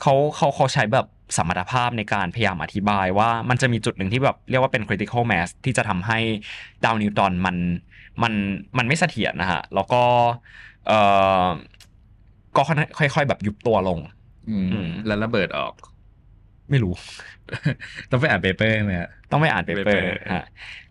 [0.01, 6.19] เขาเขาเขาใช้แบบ สมรรถภาพในการพยายามอธิบายว่ามันจะมีจุดหนึ่งที่แบบเรียกว่าเป็น critical mass ที่จะทำให้
[6.85, 7.55] ดาวนิวตรอนมัน
[8.23, 8.33] มัน
[8.77, 10.03] มันไม่เสถียรนะฮะ แล้วก็
[10.87, 10.99] เอ่
[11.43, 11.47] อ
[12.55, 12.61] ก็
[12.99, 13.99] ค่อยๆแบบยุบตัวลง
[14.49, 15.73] อืมอืมแล้วระเบิดออก
[16.69, 16.93] ไม่รู้
[18.11, 20.45] ต้องไปอ่านเปเปอร์ไหมฮะต้องไปอ่านเปเปอ paper ร์ฮะ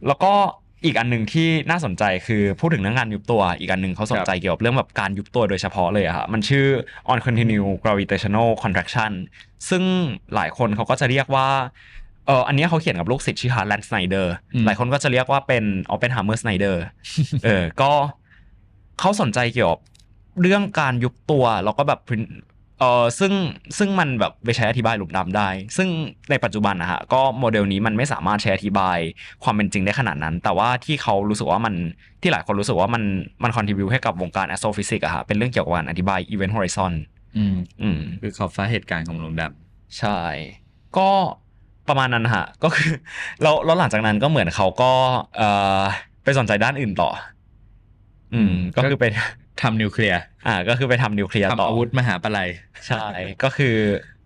[0.06, 0.32] แล้วก็
[0.86, 6.66] อีกอันหนึ่งที่น่าสนใจคือพูดถึงเรื่องการยุบตัว อีกอันหนึ่งเขาสนใจเกี่ยวกับเรื่องแบบการยุบตัวโดยเฉพาะเลยอะฮะมันชื่อ
[7.10, 9.12] On Continued Gravitational Contraction
[9.68, 9.82] ซึ่ง
[10.34, 11.48] หลายคนเขาก็จะเรียกว่า
[12.26, 16.76] เอออันเนี้ยเขาเขียนกับลูกศิษย์ชื่อ Hartland Snyder อืมหลายคนก็จะเรียกว่าเป็น Oppenheimer Snyder
[17.44, 17.92] เออก็
[19.00, 19.80] เขาสนใจเกี่ยวกับ
[20.40, 22.28] เรื่องการยุบตัวแล้วก็แบบ print
[22.78, 23.32] เออซึ่ง
[23.78, 25.88] ซึ่งมันแบบไปใช้อธิบายหลุมดำได้ ซึ่ง
[26.30, 28.98] ในปัจจุบันนะฮะก็โมเดลนี้มันไม่สามารถใช้อธิบาย
[29.44, 31.74] ความเป็นจริงได้ขนาดนั้น แต่ว่าที่เขารู้สึกว่ามัน
[32.22, 33.02] ที่หลายคนรู้สึกว่ามัน
[33.42, 36.92] มัน contribute ให้กับวงการ astrophysics อะฮะเป็นเรื่องเกี่ยวกับการอธิบาย event horizon
[37.36, 39.42] อืมอืมคือขอบฟ้าเหตุการณ์ของหลุมดำ
[39.98, 40.18] ใช่
[40.98, 41.08] ก็
[41.88, 42.92] ประมาณนั้นฮะก็คือ
[43.42, 44.92] แล้วแล้วหลังจากนั้นก็เหมือนเขาก็
[45.36, 45.48] เอ่
[45.80, 45.82] อ
[46.24, 47.10] ไปสนใจด้านอื่นต่อ
[48.34, 52.48] อืมก็คือไป ทำนิวเคลียร์อ่าก็คือไปทำนิวเคลียร์ต่อทำอาวุธมหาประลัย
[52.86, 53.06] ใช่
[53.42, 53.74] ก็คือ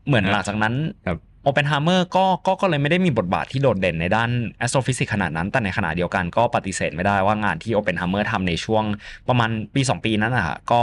[0.06, 0.74] เหมือนครับหลังจากนั้น
[1.06, 8.84] ครับโอเปนฮ i เมอร์ก็ก็ก็เลยไม่ได้มีบทบาทที่โดดเด่นในด้าน astrophysics ขนาดนั้น แต่ในขณะเดียวกันก็ปฏิเสธไม่ได้ว่างานที่โอเปนฮ i เมอร์ทำในช่วง
[9.28, 10.82] ประมาณปี 2 ปีนั้นนะฮะก็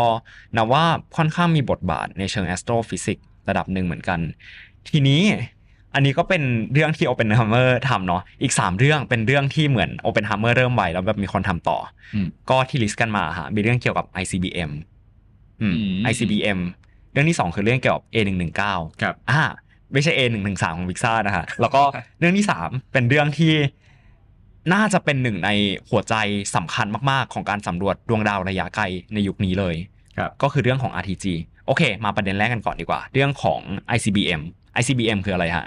[0.58, 0.84] นับว่า
[1.18, 4.20] ค่อนข้างมีบทบาทในเชิง astrophysics ระดับหนึ่งเหมือนกัน
[4.90, 5.22] ทีนี้
[5.98, 11.78] อันนี้ก็เป็นเรื่องที่โอเปนฮ i เมอร์ทำเนาะอีก 3 เรื่องเป็นเรื่องที่เหมือนโอเปนฮ i เมอร์เริ่มไวแล้วแบบมีคนทำต่อ
[12.16, 14.72] อืมก็ที่ list กันมาฮะมีเรื่องเกี่ยวกับ ICBM
[15.62, 16.60] อืมอืม ICBM
[17.12, 18.62] เรื่องที่ 2 คือเรื่องเกี่ยวกับ A119
[19.02, 19.42] ครับอ่า
[19.94, 21.82] ไม่ใช่ A หนึ่งหนึ่งสามของพิซซ่านะฮะแล้วก็
[22.20, 23.54] เรื่องที่สามเป็นเรื่องที่
[24.74, 25.50] น่าจะเป็นหนึ่งใน
[25.90, 26.16] หัวใจ
[26.56, 28.84] สำคัญมากๆ ของการสำรวจดวงดาวระยะไกล
[29.14, 29.76] ในยุคนี้เลย
[30.18, 31.26] ครับก็คือเรื่องของ RTG
[31.66, 33.60] โอเค มาประเด็นแรกกันก่อนดีกว่า เรื่องของ
[33.96, 34.42] ICBM
[34.80, 35.66] ICBM คืออะไรฮะ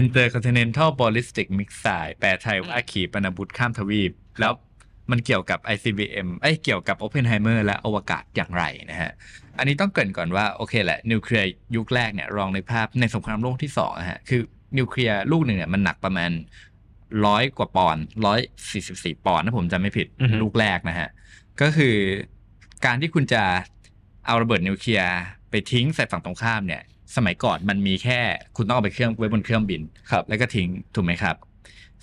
[0.00, 4.52] Intercontinental Ballistic Missile แปลไทยว่าขีปนาวุธข้ามทวีป แล้ว
[5.10, 9.12] มันเกี่ยวกับ ICBM เอ้ยเกี่ยวกับ Oppenheimer และอวกาศอย่างไรนะฮะ
[9.58, 14.42] อันนี้ต้องเกริ่นก่อนว่า โอเคแหละ นิวเคลียร์ยุคแรกเนี่ยรองในภาพในสงครามโลกที่สองอะฮะ คือ
[14.78, 16.30] นิวเคลียร์ลูกหนึ่งเนี่ยมันหนักประมาณ
[17.26, 21.08] ร้อยกว่าปอนด์ร้อยสี่สิบสี่ปอนด์ถ้าผมจำไม่ผิดอือฮึลูกแรกนะฮะ
[21.60, 21.96] ก็คือ
[22.84, 23.42] การที่คุณจะ
[24.26, 25.12] เอาระเบิดนิวเคลียร์
[25.50, 26.82] ไปทิ้งใส่ฝั่งตรงข้ามเนี่ย
[27.16, 28.20] สมัยก่อนมันมีแค่
[28.56, 31.36] คุณต้องเอาไปเครื่องไว้บนเครื่องบินครับแล้วก็ทิ้งถูกไหมครับ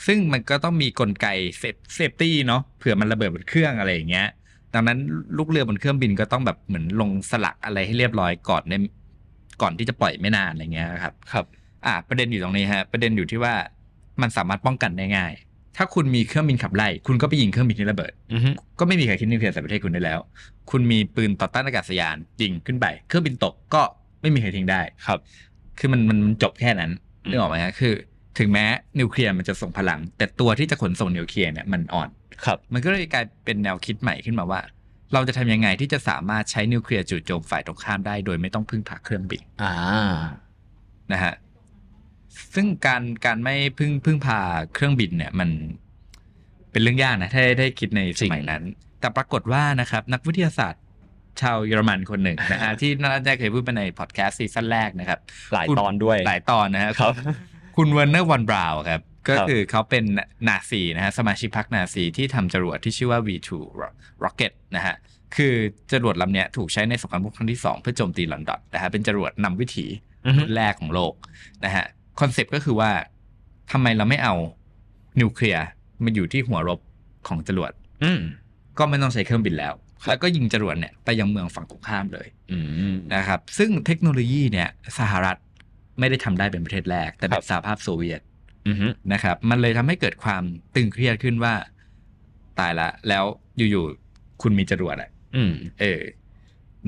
[0.06, 1.28] ซึ่งมันก็ต้องมีกลไก
[1.60, 4.28] safe safety เนาะเผื่อมันระเบิดบนเครื่องอะไรอย่างเงี้ย
[4.74, 5.00] ดังนั้น
[5.38, 8.74] ลูกเรือบนเครื่องบินก็ต้องแบบเหมือนลงสลักอะไรให้เรียบร้อยก่อนใน
[9.62, 11.46] ก่อนที่จะปล่อยไม่นานอะไรเงี้ยครับครับ
[11.86, 13.54] อ่า ประเด็นอยู่ตรงนี้ฮะประเด็นอยู่ที่ว่า
[14.22, 15.34] มันสามารถป้องกันได้ง่าย
[15.78, 20.20] ถ้าคุณมีเครื่องบินขับไล่คุณก็ไปยิงเครื่องบินที่ระเบิดอือฮึก็ไม่มีใครคิดนิวเคลียร์ใส่ประเทศคุณได้แล้ว
[20.72, 23.82] คุณมีปืนต่อต้านอากาศยานยิงขึ้นไป เครื่องบินตกก็
[24.26, 25.20] ไม่มีใครทิ้งได้ครับ
[25.80, 26.92] คือมันมันจบแค่นั้น
[27.26, 27.94] อืมนึกออกไหมฮะคือ
[28.40, 28.66] ถึงแม้
[29.00, 32.10] นิวเคลียร์มันจะส่งพลัง แต่ตัวที่จะขนส่งนิวเคลียร์เนี่ยมันอ่อน
[32.46, 34.62] ครับ มันก็เลยกลายเป็นแนวคิดใหม่ขึ้นมาว่า
[35.14, 39.74] เราจะทำยังไงที่จะสามารถใช้นิวเคลียร์จู่โจมฝ่ายตรงข้ามได้ โดยไม่ต้องพึ่งพาเครื่องบินอ่า
[41.12, 41.34] นะฮะ
[42.56, 44.40] ซึ่งการการไม่พึ่งพึ่งพา
[44.74, 45.50] เครื่องบินเนี่ยมัน
[46.72, 48.64] เป็นเรื่องยากนะถ้าได้คิดในสมัยนั้น
[49.00, 50.82] แต่ปรากฏว่านะครับ นักวิทยาศาสตร์
[51.42, 55.20] ชาวเยอรมันคนหนึ่งนะฮะที่น่าจะเคยพูดไปในพอดแคสต์ซีซั่นแรกนะครับ
[55.54, 57.14] หลายตอนด้วยหลายตอนนะฮะครับ
[57.78, 60.04] คุณเวอร์เนอร์วอนบราวน์ครับก็ครับคือเขาเป็น
[60.48, 63.50] นาซีนะฮะสมาชิกพรรคนาซีที่ทำจรวดที่ชื่อว่า V2
[64.24, 64.96] Rocket นะฮะ
[65.36, 65.54] คือ
[65.92, 69.86] จรวดลำเนี้ยถูกใช้ในสงครามโลกครั้งที่ 2 เพื่อโจมตีลอนดอนนะฮะเป็นจรวดนำวิถี
[70.26, 71.14] อือฮึรุ่นแรกของโลก
[71.66, 71.86] นะฮะ
[72.20, 72.92] คอนเซปต์ก็คือว่า
[73.72, 74.34] ทำไมเราไม่เอา
[75.22, 75.66] นิวเคลียร์
[76.04, 76.80] มาอยู่ที่หัวรบ
[77.28, 77.72] ของจรวด
[78.04, 78.20] อืม
[78.78, 79.74] ก็ไม่ต้องใช้เครื่องบินแล้ว
[80.08, 82.60] แล้วก็ยิงจรวดเนี่ยไปยังเมืองฝั่งตรงข้ามเลยอื
[82.92, 85.38] มนะครับ ซึ่งเทคโนโลยีเนี่ยสหรัฐ
[86.00, 88.22] ไม่ได้ทำได้เป็นประเทศแรก แต่เป็ครันบสหภาพโซเวียต
[88.68, 90.44] อือฮึนะครับ มันเลยทำให้เกิดความ
[90.76, 91.54] ตึงเครียดขึ้นว่า
[92.60, 93.24] ตายละ แล้ว
[93.58, 96.02] อยู่ๆคุณมีจรวดอะอืมเออ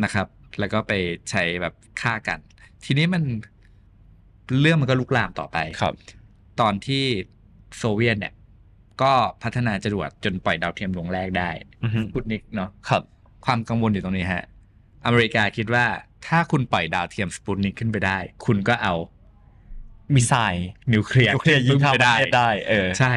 [0.03, 0.27] นะครับ
[0.59, 0.93] แล้วก็ไป
[1.29, 2.39] ใช้แบบฆ่ากัน
[2.85, 3.23] ทีนี้มัน
[4.61, 5.93] เรื่องมันก็ลุกลามต่อไปครับ
[6.61, 7.03] ตอนที่
[7.77, 8.33] โซเวียตเนี่ย
[9.01, 11.49] ก็พัฒนาจรวดจนปล่อยดาวเทียมดวงแรกได้
[11.83, 13.01] อือฮึสปุตนิกเนาะครับ
[13.45, 14.43] ความกังวลอยู่ตรงนี้ฮะ
[15.05, 15.85] อเมริกาคิดว่า
[16.27, 18.93] ถ้าคุณปล่อยดาวเทียมสปุตนิกขึ้นไปได้ คุณก็เอา
[20.15, 23.13] missile นิวเคลียร์นิวเคลียร์ยิงข้ามขึ้นไปประเทศได้เออใช่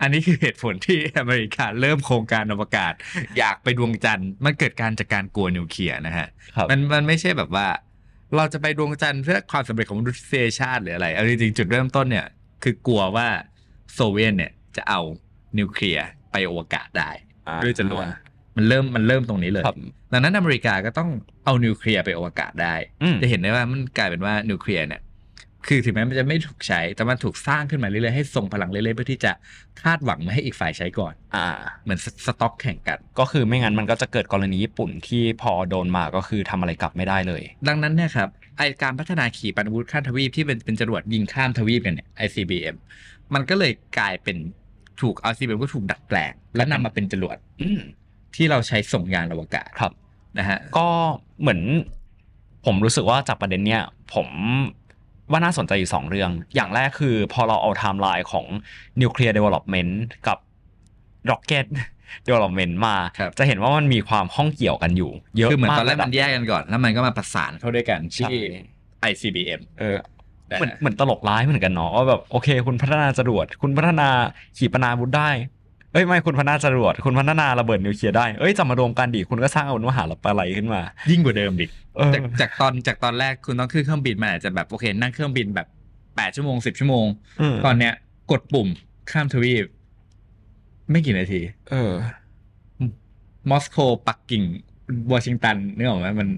[0.00, 2.92] อันนี้คือเหตุผลที่อเมริกาเริ่มโครงการอวกาศ
[3.38, 7.68] อยากไปดวงจันทร์มันเกิดการจากการกลัวนิวเคลียร์นะฮะครับมันมันไม่ใช่แบบว่า
[8.36, 12.26] เราจะไปดวงจันทร์เพื่อความสำเร็จของมนุษยชาติหรืออะไรเอาจริงๆจุดเริ่มต้นเนี่ย
[12.62, 13.28] คือกลัวว่า
[13.94, 15.00] โซเวียตเนี่ยจะเอา
[15.58, 17.27] นิวเคลียร์ไปอวกาศได้อ่า
[17.64, 18.06] ด้วยจรวด
[18.56, 19.76] มันเริ่มมันเริ่มตรงนี้เลยครับ
[20.12, 21.10] ดังนั้นอเมริกาก็ต้อง
[21.44, 25.02] เอานิวเคลียร์ไปอวกาศได้อืมจะเห็นได้ว่ามันกลายเป็นว่านิวเคลียร์เนี่ย
[25.66, 29.32] คือถึงแม้มันจะไม่ถูกใช้ แต่มันถูกสร้างขึ้นมาเรื่อยๆ ให้ทรงพลังเรื่อยๆ เพื่อที่จะ
[29.82, 31.48] คาดหวังไม่ให้อีกฝ่ายใช้ก่อน อ่า
[31.84, 42.76] เหมือนสสต็อกแข่งกัน ก็คือไม่งั้นมันก็จะเกิดกรณีญี่ปุ่นที่พอโดนมาก็คือทำอะไรกลับไม่ได้เลย ดังนั้นเนี่ยครับ ไอการพัฒนาขีปนาวุธข้ามทวีปที่เป็นเป็นจรวดยิงข้ามทวีปกันเนี่ย ICBM
[43.34, 44.36] มันก็เลยกลายเป็น
[45.00, 47.80] ถูก ICBM ก็ถูกดัดแปลงและนำมาเป็นจรวดอืม
[48.36, 49.92] ที่เราใช้ส่งยานอวกาศครับ
[50.38, 50.86] นะฮะก็
[51.40, 51.60] เหมือน
[52.66, 53.82] ผมรู้สึกว่าจากประเด็นเนี้ย
[54.14, 54.28] ผม
[55.30, 58.46] ว่าน่าสนใจอยู่สองเรื่อง อย่างแรกคือพอเราเอาไทม์ไลน์ของ
[59.00, 60.38] nuclear development กับ
[61.30, 68.42] rocket development มาครับจะเห็นว่ามันมีความข้องเกี่ยวกันอยู่ เยอะคือเหมือนมากตอนแรกระดับมันแยกกันก่อน แล้วมันก็มาประสานเข้าด้วยกันใช่ที่
[69.10, 70.04] ICBM เออนะ
[70.56, 74.08] เหมือนฮะเหมือนตลกร้ายเหมือนกันเนาะว่าแบบโอเค คุณพัฒนาจรวด คุณพัฒนา
[74.58, 75.30] ขีปนาวุธได้
[75.92, 80.80] เอ้ยไม่คุณพัฒนาจรวด คุณพัฒนาระเบิดนิวเคลียร์ได้เอ้ยจะมารวมกันดิคุณก็สร้างอาวุธมหาปลัยขึ้นมา
[81.10, 85.66] ยิ่งกว่าเดิมดิเออจากจากตอนจากตอนแรกคุณต้องขึ้นเครื่องบินมันอาจจะแบบโอเค นั่งเครื่องบินแบบ
[86.16, 87.06] แปดชั่วโมงสิบชั่วโมง
[87.40, 87.92] อืมตอนเนี้ย
[88.30, 88.68] กดปุ่ม
[89.10, 89.66] ข้ามทวีป
[90.90, 91.92] ไม่กี่นาที เออ
[93.50, 93.76] มอสโก
[94.08, 94.42] ปักกิ่ง
[95.12, 96.28] วอชิงตันนึกออกไหมมัน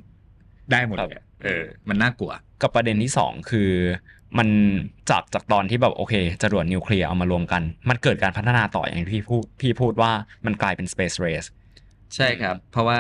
[0.73, 3.71] ได้หมดครับเลยอะเออ มันน่ากลัว กับประเด็นที่สองคือ
[4.39, 4.49] มัน
[5.11, 10.13] จากจากตอนที่แบบโอเคจรวดนิวเคลียร์เอามารวมกัน มันเกิดการพัฒนาต่ออย่างที่พี่พูดพี่พูดว่า
[10.47, 11.49] มันกลายเป็น space race
[12.15, 12.99] ใช่ครับ เพราะว่า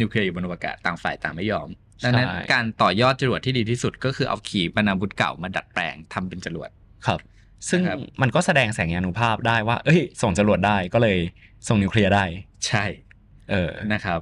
[0.00, 1.68] นิวเคลียร์อยู่บนอวกาศต่างฝ่ายต่างไม่ยอม
[2.04, 6.70] ดังนั้นใช่การต่อยอดจรวดที่ดีที่สุดก็คือเอาขีปนาวุธเก่ามาดัดแปลงทำเป็นจรวด
[7.06, 7.20] ครับ
[7.68, 11.18] ซึ่งนะครับมันก็แสดงแสงยานุภาพได้ว่า เอ้ย ส่งจรวดได้ก็เลย
[11.68, 12.24] ส่งนิวเคลียร์ได้
[12.66, 12.84] ใช่
[13.50, 14.20] เออนะครับ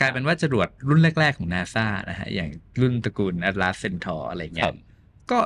[0.00, 2.48] กลายเป็นว่าจรวดรุ่นแรก ๆ ของนาซานะฮะอย่าง
[2.80, 4.78] รุ่นตระกูล Atlas Centaur อะไรเงี้ครัยบ
[5.30, 5.38] ก็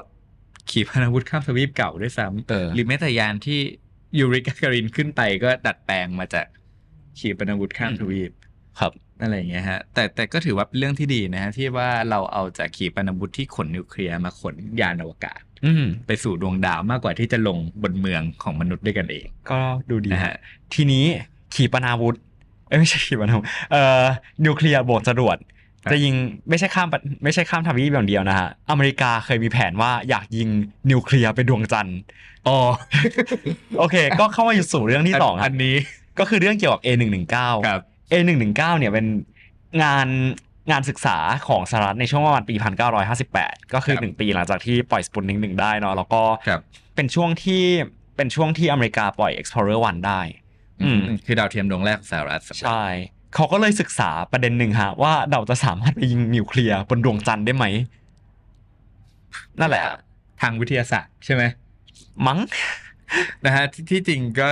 [0.70, 3.60] ขีปนาวุธข้ามทวีปเก่าด้วยซ้เออำหรือแม้แต่ยานที่
[4.18, 6.46] ยูริกาการินขึ้นไปก็ดัดแปลงมาจาก
[7.18, 8.32] ขีปนาวุธข้ามทวีป
[8.80, 19.60] ครับอะไรอย่างเงี้ยฮะแต่แต่ก็ถือว่าเป็นเรื่องที่ดีนะฮะที่ว่าเราเอาจากขีปนาวุธที่ขนนิวเคลียร์มาขนยานอวกาศอืมไปสู่ดวงดาวมากกว่าที่จะลงบนเมืองของมนุษย์ด้วยกันเอง ก็
[19.90, 20.36] ดูดีนะฮะ
[20.74, 21.04] ทีนี้
[21.54, 22.16] ขีปนาวุธ
[22.70, 24.02] เอ้ยไม่ใช่ขีปนาวุธเอ่อ
[24.44, 25.38] นิวเคลียร์บวกจรวด
[25.82, 26.14] ครับจะยิง
[26.48, 30.48] ไม่ใช่ข้ามประไม่ใช่ข้ามทวีปอย่างเดียวนะฮะอเมริกาเคยมีแผนว่าอยากยิง
[30.90, 31.98] นิวเคลียร์ไปดวงจันทร์
[32.48, 32.58] อ๋อ
[33.78, 35.76] โอเค ก็เข้ามาอยู่สู่เรื่องที่สองอัฮะนนี้
[36.18, 39.06] ก็คือเรื่องเกี่ยวกับ A119 ครับ A119 เนี่ยเป็น
[39.82, 40.08] งาน
[40.70, 42.54] งานศึกษาของสหรัฐในช่วงประมาณปี
[43.14, 46.60] 1958 ก็คือครับ1ปีหลังจากที่ปล่อยสปุตนิกหนึ่งได้เนาะแล้วก็ครับ
[46.96, 47.62] เป็นช่วงที่
[48.16, 50.39] เป็นช่วงที่อเมริกาปล่อย Explorer 1 ได้อืม
[51.26, 52.84] คือดาวเทียมดวงแรกของสหรัฐใช่
[53.34, 57.64] เขาก็เลยศึกษาประเด็นหนึ่งฮะ ว่าเราจะสามารถไปยิงนิวเคลียร์บนดวงจันทร์ได้ไหม
[59.60, 59.84] นั่นแหละ
[60.40, 61.42] ทางวิทยาศาสตร์ใช่ไหม
[62.26, 62.38] มั้ง
[63.44, 64.48] นะฮะที่ที่จริงก็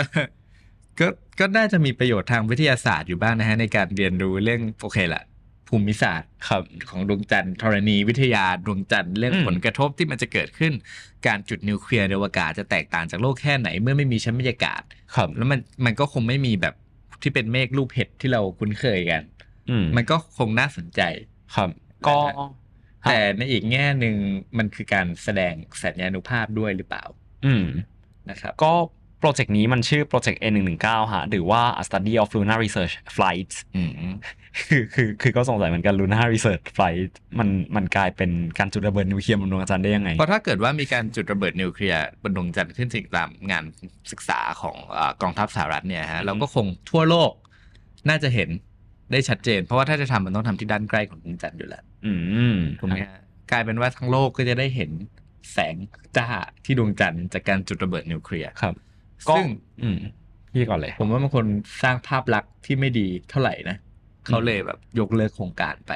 [1.01, 1.07] ก็
[1.39, 5.23] ก็น่าจะมีประโยชน์ทางวิทยาศาสตร์อยู่บ้างนะฮะในการเรียนรู้เรื่องโอเคละ
[5.69, 10.73] ภูมิศาสตร์ครับของดวงจันทร์ธรณีวิทยาดวงจันทร์เรื่องอืมผลกระทบที่มันจะเกิดขึ้น
[11.27, 14.83] การจุดนิวเคลียร์ในอวกาศจะแตกต่างจากโลกแค่ไหนเมื่อไม่มีชั้นบรรยากาศ
[15.17, 16.75] ครับแล้วมันมันก็คงไม่มีแบบ
[17.23, 19.23] ที่เป็นเมฆรูปเห็ดที่เราคุ้นเคยกัน
[19.71, 21.01] อืมมันก็คงน่าสนใจ
[21.55, 21.71] ครับ
[22.07, 22.17] ก็
[23.09, 24.17] แต่ในอีกแง่หนึ่ง
[24.59, 27.05] มันคือการแสดงสัญญานุภาพด้วยหรือเปล่า
[27.47, 27.67] อืม
[28.31, 28.73] นะครับก็
[29.21, 33.91] โปรเจกต์นี้มันชื่อโปรเจกต์ A119 ฮะหรือว่า A Study of Lunar Research Flights อืม
[34.59, 43.65] คือคือคือก็สงสัยเหมือนกัน Lunar Research Flight มันมันกลายเป็นการจุดระเบิดนิวเคลียร์บนดวงจันทร์ได้ยังไง เพราะถ้าเกิดว่ามีการจุดระเบิดนิวเคลียร์บนดวงจันทร์ขึ้นจริงตามงาน
[44.13, 47.33] ศึกษาของเออกองทัพสหรัฐเนี่ยฮะอืมเราก็คงทั่วโลก
[48.09, 48.49] น่าจะเห็น
[49.13, 52.13] ได้ชัดเจน เพราะว่าถ้าจะทำมันต้องทำที่ด้านใกล้ของดวงจันทร์อยู่แล้วอื
[52.55, 54.91] มถูกไหมฮะกลายเป็นว่าทั้งโลกก็จะได้เห็น
[55.53, 55.77] แสง
[56.17, 56.27] จ้า
[56.65, 58.75] ที่ดวงจันทร์จากการจุดระเบิดนิวเคลียร์ครับ
[59.29, 59.47] ก็ซึ่ง
[59.83, 59.99] อืม
[60.53, 61.47] พี่ก่อนเลย ผมว่ามันคน
[61.83, 63.77] สร้างภาพลักษณ์ที่ไม่ดีเท่าไหร่นะ
[64.27, 65.93] เขาเลยแบบยกเลิกโครงการไป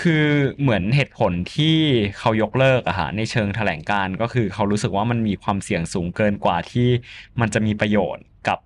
[0.00, 0.26] คือ
[0.60, 1.76] เหมือนเหตุผลที่
[2.18, 6.88] เขายกเลิกอะฮะในเชิงแถลงการก็คือเขารู้สึกว่ามันมีความเสี่ยงสูงเกินกว่าที่
[7.40, 8.58] มันจะมีประโยชน์กับ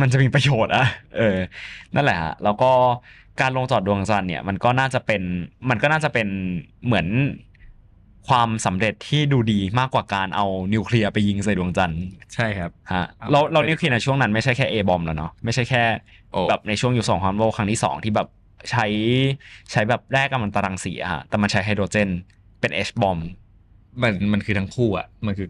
[0.00, 1.38] มันจะมีประโยชน์อะเออ
[1.94, 2.70] นั่นแหละฮะแล้วก็
[3.40, 5.22] การลงจอดดวงจันทร์เนี่ยมันก็น่าจะเป็น
[5.70, 6.28] มันก็น่าจะเป็น
[6.86, 7.06] เหมือน
[8.28, 12.02] ความสำเร็จที่ดูดีมากกว่าการเอานิวเคลียร์ไปยิงใส่ดวงจันทร์
[12.34, 15.82] ใช่ครับฮะเอาเราเราไปนิวเคลียร์ในช่วงนั้นไม่ใช่แค่ A บอมแล้วเนาะไม่ใช่แค่
[16.32, 18.28] โอ้แบบในช่วงยุคสงครามโลกครั้งที่สองที่แบบ
[18.70, 18.86] ใช้
[19.70, 22.08] ใช้แบบแร่กัมมันตรังสีอะฮะแต่มันใช้ไฮโดรเจน
[22.60, 23.18] เป็น H บอม
[24.02, 25.48] มันมันคือทั้งคู่อะมันคือ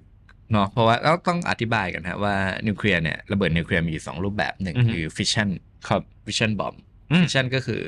[0.53, 2.35] เนาะเพราะว่าเราต้องอธิบายกันฮะว่า
[2.67, 5.49] นิวเคลียร์เนี่ยระเบิดนิวเคลียร์มีอยู่สองรูปแบบหนึ่งอือฮึคือฟิชชัน
[5.89, 6.75] ครับ fission bomb
[7.13, 7.83] อืมฟิชชันก็คือ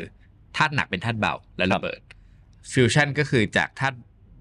[0.56, 2.00] ธาตุหนักเป็นธาตุเบาและระเบิด
[2.72, 3.96] ฟิวชันก็คือจากธาตุ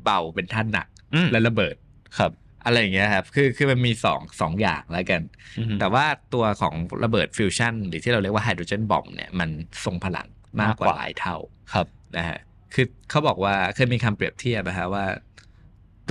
[0.10, 1.76] เบาเป็นธาตุหนักอืมและระเบิด
[2.18, 2.32] ครับ
[2.66, 5.22] อะไรอย่างเงี้ยครับ คือ คือมันมีสองสองอย่างแล้วกัน
[5.58, 9.50] อือฮึแต่ว่าตัวของระเบิดฟิวชันหรือที่เราเรียกว่า hydrogen bomb เนี่ย มัน
[9.86, 10.28] ทรงพลัง
[10.62, 11.36] มากกว่าหลายเท่า
[11.74, 12.40] ครับ นะฮะ
[12.74, 15.06] คือเขาบอกว่าเคยมีคำเปรียบเทียบนะฮะว่า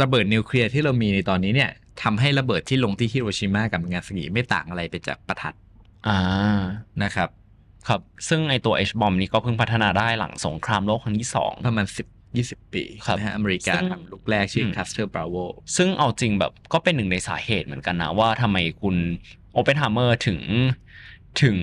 [0.02, 1.70] ระเบิดนิวเคลียร์ที่เรามีในตอนนี้เนี่ย
[2.02, 5.54] ทำให้ระเบิดที่ลงที่ฮิโรชิมากับนางาซากิไม่ต่างอะไรไปจากประทัด
[6.08, 6.18] อ่า
[7.02, 7.28] นะครับ
[7.88, 15.36] ครับ ซึ่งไอตัว H บอมนี้ก็เพิ่งพัฒนาได้หลังสงครามโลกครั้งที่สองประมาณสิบ ยี่สิบปีครับนะฮะอเมริกาซึ่งทำลูกแรกชื่อ Castle Bravo
[15.76, 18.96] ซึ่งเอาจริงแบบก็เป็นหนึ่งในสาเหตุเหมือนกันนะว่าทำไมคุณ
[19.52, 20.40] โอเปนไฮเมอร์ถึง
[21.42, 21.58] ถึง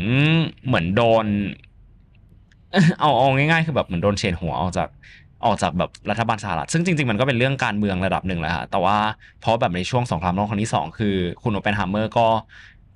[0.66, 1.26] เหมือนโดน
[3.00, 4.90] เอาเอาง่ายๆ คือแบบเหมือนโดนเฉดหัวออกจาก
[5.46, 8.98] ออกจากแบบรัฐบาลสหรัฐซึ่งจริง ๆ มันก็เป็นเรื่องการเมืองระดับหนึ่งแหละฮะแต่ว่า
[9.42, 12.28] เพราะแบบในช่วงสงครามโลกครั้งที่สองคือคุณโอเปนไฮเมอร์ก็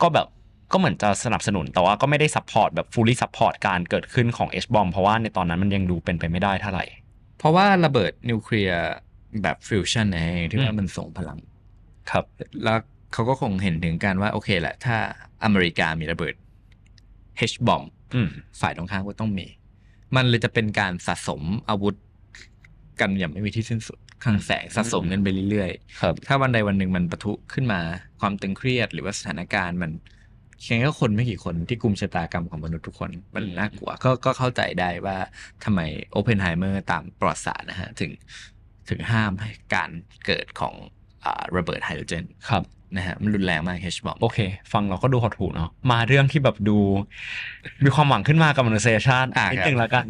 [0.02, 0.28] ก็แบบ
[0.72, 6.86] ก็เหมือนจะสนับสนุน แต่ว่าก็ไม่ได้ support แบบ fully support การเกิดขึ้นของ H bomb เพราะว่าในตอนนั้นมันยังดูเป็นไปไม่ได้เท่าไหร่
[7.40, 8.84] เพราะว่าระเบิดนิวเคลียร์
[9.42, 11.40] แบบฟิวชั่นเองที่ว่าอืมมันส่งพลัง
[12.12, 12.26] ครับ
[12.64, 12.78] แล้ว
[13.14, 14.96] เขาก็คงเห็นถึงการว่าโอเคแหละ ถ้า
[15.44, 16.34] อเมริกามีระเบิด
[17.52, 18.30] H bomb อืม
[18.62, 19.48] ฝ่ายตรงข้ามก็ต้องมี
[20.16, 21.96] มันเลยจะเป็นการสะสมอาวุธ
[23.00, 25.72] กันอย่างไม่มีที่สิ้นสุดคลังแสงสะสมกันไปเรื่อย
[26.02, 27.80] ครับๆถ้าวันใดวันหนึ่งมันปะทุขึ้นมา
[28.22, 29.92] ความตึงเครียดหรือว่าสถานการณ์มัน
[30.64, 35.18] เพียงแค่คนไม่กี่คนที่กลุ่มชะตากรรมของมนุษย์ทุกคนมันน่ากลัวก็ก็เข้าใจได้ว่า
[35.64, 35.80] ทำไม
[36.12, 38.12] โอเพนไฮเมอร์ตามประวัติศาสตร์นะฮะถึง
[38.90, 39.90] ถึงห้ามให้การ
[40.26, 40.74] เกิดของ
[41.26, 42.64] อ่าระเบิดไฮโดรเจนครับ
[42.96, 44.40] นะฮะมันรุนแรงมาก H bomb โอเค
[44.74, 46.78] ฟังเราก็ดูหดหู่เนาะมาเรื่องที่แบบดู
[47.84, 50.06] มีความหวังขึ้นมากับมนุษยชาติอ่านิดครับนึงแล้วกัน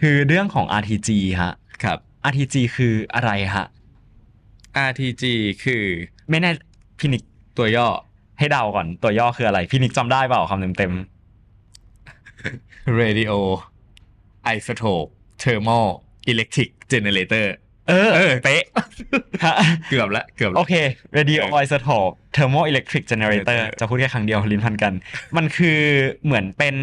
[0.00, 1.10] คือเรื่องของ RTG
[1.42, 1.98] ฮะครับ
[2.30, 3.66] RTG คืออะไรฮะ
[4.88, 5.24] RTG
[5.64, 5.82] คือ
[6.30, 6.50] ไม่แน่
[6.98, 7.22] พี่นิก
[7.58, 7.88] ตัวย่อ
[8.38, 10.92] ให้เดาก่อนตัวย่อคืออะไร พี่นิกจำได้เปล่าคำเต็มเต็ม
[13.00, 13.34] Radio
[14.54, 15.08] Isotope
[15.42, 15.86] Thermal
[16.32, 18.64] Electric Generator ๆเออเออเป๊ะ
[19.44, 19.54] ฮะ
[19.90, 20.74] เกือบละเกือบโอละเค
[21.16, 24.92] radio เออ isotope thermoelectric generator Generator จะพูดแค่ครั้งเดียวลิ้นพันกัน
[25.36, 25.80] มันคือ
[26.24, 26.76] เหมือนเป็น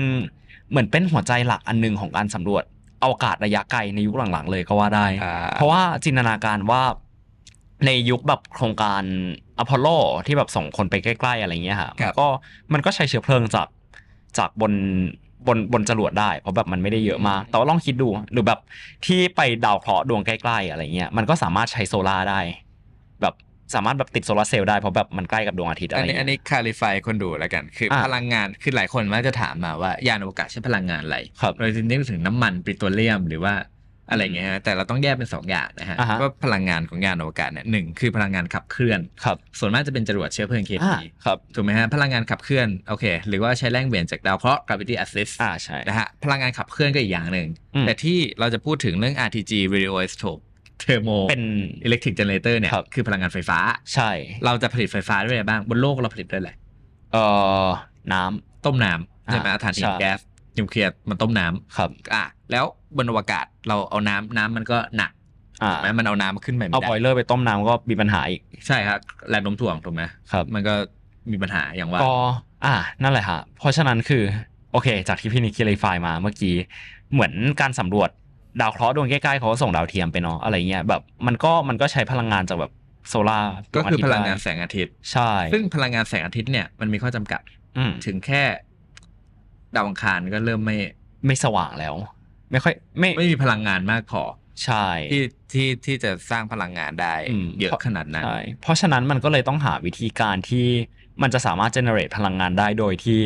[0.72, 2.64] เหมือนเป็นหัวใจหลักอันหนึงของการสำรวจ
[3.04, 6.82] อวกาศระยะไกลในยุคหลังๆเลยก็ว่าได้อ่าเพราะว่าจินตนาการว่า
[7.86, 9.04] ในยุคแบบโครงการ
[9.60, 9.88] อพอลโล
[10.28, 12.28] ที่แบบส่งคนไปใกล้ๆอะไรเงี้ยฮะครับมันก็
[12.74, 13.68] มันก็ใช้เชื้อเพลิงจาก
[14.38, 14.74] จากบน
[15.48, 18.60] บนบนจรวดได้ เพราะแบบมันไม่ได้เยอะมาก แต่ว่าลองคิดดู หรือแบบ
[19.06, 22.40] ที่ไปดาวเคราะห์ดวงใกล้ๆอะไรเงี้ยมันก็สามารถใช้โซลาร์ได้
[23.22, 23.34] แบบ
[23.76, 33.54] สามารถแบบติดโซลาร์เซลล์ได้เพราะแบบมันใกล้กับดวงอาทิตย์อะไรนนี้เงี้ยอันนี้ clarify คนดูแล้วกันคืออะพลังงานคือหลายคนมักจะถามมาว่ายานอวกาศใช้พลังงานอะไรครับเราจะนึกถึงน้ำมันปิโตรเลียมหรือว่า
[34.10, 50.42] อะไรเงี้ยฮะแต่เราต้องแยกเป็นสองอย่างนะฮะอ่าฮะว่าพลังงานของยานอวกาศเนี่ยหนึ่งคือพลังงานขับเคลื่อนครับส่วนมากจะเป็นจรวดเชื้อเพลิงเคอ่ามีครับถูกไหมฮะพลังงานขับเคลื่อนโอเค หรือว่าใช้แรงเหวี่ยงจากดาวเคราะห์ gravity assist อ่าใช่นะฮะพลังงานขับเคลื่อนก็อีกอย่างหนึ่งอืมแต่ที่เราจะพูดถึงเรื่อง RTG radioisotope
[50.84, 51.44] thermo เป็น
[51.88, 53.60] electric generator เนี่ยครับคือพลังงานไฟฟ้า
[53.94, 54.12] ใช่
[54.46, 56.52] เราจะผลิตไฟฟ้าด้วยอะไรบ้างบนโลกเราผลิตด้วยอะไร
[57.14, 57.24] เอ่
[57.66, 57.68] อ
[58.14, 60.20] น้ำต้มน้ำใช่ไหมอ่าถ่านหิใช่นแก๊ส
[60.58, 62.66] นิวเคลียร์มันต้มน้ำครับอะแล้ว
[62.98, 65.12] บนอวกาศเราเอาน้ำน้ำมันก็หนัก
[65.64, 70.74] อ่าถูกไหมมันเอาน้ำขึ้นไปเอาไม่บอยได้เลอร์ไปต้มน้ำก็มีปัญหาอีกใช่ครับแรงโน้มถ่วงถูกไหมครับมันก็
[71.32, 72.16] มีปัญหาอย่างว่าก็
[72.66, 74.24] อ่านั่นแหละฮะเพราะฉะนั้นคือ
[74.72, 76.56] โอเค จากที่พี่นิกคิเลฟายมาเมื่อกี้
[77.14, 78.10] เหมือนการสำรวจ
[78.62, 82.72] ดาวเคราะห์ดวงใกล้ๆเขาก็ส่งดาวเทียมไปเนาะอะไรเงี้ยแบบมันก็มันก็ใช้พลังงานจากแบบ
[83.10, 87.42] โซลาร์ก็คือพลังงานดวแสงอาทิตย์ ใช่ ซึ่งพลังงานแสงอาทิตย์เนี่ยมันมีข้อจำกัด
[87.78, 88.44] อืมถึงแค่
[89.76, 90.78] ดาวอังคารก็เริ่มไม่
[91.26, 91.96] ไม่สว่างแล้ว
[92.54, 94.24] ไม่ค่อยไม่ไม่มีพลังงานมากพอ
[94.64, 100.68] ใช่ที่ที่ที่จะสร้างพลังงานได้อืมเยอะขนาดนั้นใช่เพราะฉะนั้นมันก็เลยต้องหาวิธีการที่
[101.22, 103.20] มันจะสามารถ generate พลังงานได้โดยที่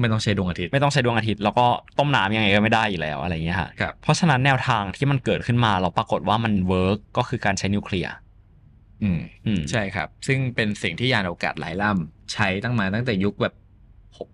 [0.00, 1.66] ไม่ต้องใช้ดวงอาทิตย์ไม่ต้องใช้ดวงอาทิตย์แล้วก็
[1.98, 8.12] ต้มน้ำยังไงก็ไม่ได้อยู่แล้วอะไรเงี้ยฮะครับเพราะฉะนั้นแนวทางที่มันเกิดขึ้นมาเราปรากฏว่ามัน work ก็คือการใช้นิวเคลียร์
[9.02, 13.54] อืมอืมใช่ครับ ซึ่งเป็นสิ่งที่ยานอวกาศหลายลำใช้ตั้งมาตั้งแต่ยุคแบบ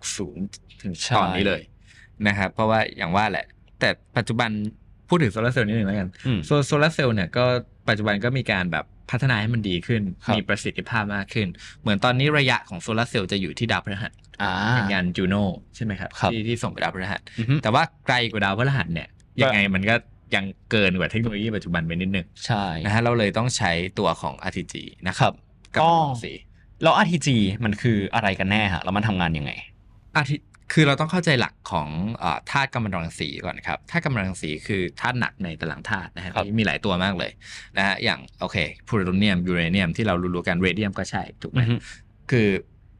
[0.01, 1.63] 60 ถึงตอนนี้เลย
[2.27, 3.47] นะครับ เพราะว่าอย่างว่าแหละ
[3.81, 4.51] แต่ปัจจุบัน
[5.09, 7.45] พูดถึงโซลาร์เซลล์นิดหนึ่งแล้วกันอืมโซโซลาร์เซลล์เนี่ยก็
[7.89, 11.49] ปัจจุบันก็มีการแบบพัฒนาให้มันดีขึ้นครับมีประสิทธิภาพมากขึ้น
[11.83, 14.13] เหมือนตอนนี้ระยะของโซลาร์เซลล์จะอยู่ที่ดาวพฤหัส
[14.43, 15.45] อ่าเป็นยานจูโน่
[15.77, 19.09] ใช่ไหมครับครับที่ที่ส่งไปดาวพฤหัสอือฮึแต่ว่าไกลกว่าดาวพฤหัสเนี่ย
[19.41, 19.95] ยังไงมันก็
[20.35, 24.75] ยังเกินกว่าเทคโนโลยีปัจจุบันไปนิดนึงใช่นะฮะเราเลยต้องใช้ตัวของ RTG
[25.09, 25.35] นะคครัรับบ
[25.75, 26.33] กับก็รังสี
[26.83, 27.29] แล้ว RTG
[27.65, 29.53] มันคืออะไรกันแน่ฮะแล้วมันทำงานยังไง
[30.17, 30.37] อาทิ
[30.73, 31.89] คือเราต้องเข้าใจหลักของ
[32.23, 37.31] อาธาตุกัมมันตรังสีก่อนครับธาตุกัมมันตรังสีคือธาตุหนักในตารางธาตุนะฮะครับที่มีหลายตัวมากเลย
[37.77, 41.75] นะฮะอย่างโอเคพลูโทเนียมยูเรเนียมที่เรารู้ๆกันเรเดียมก็ใช่ถูกไหมอือฮึ
[42.31, 42.49] คือ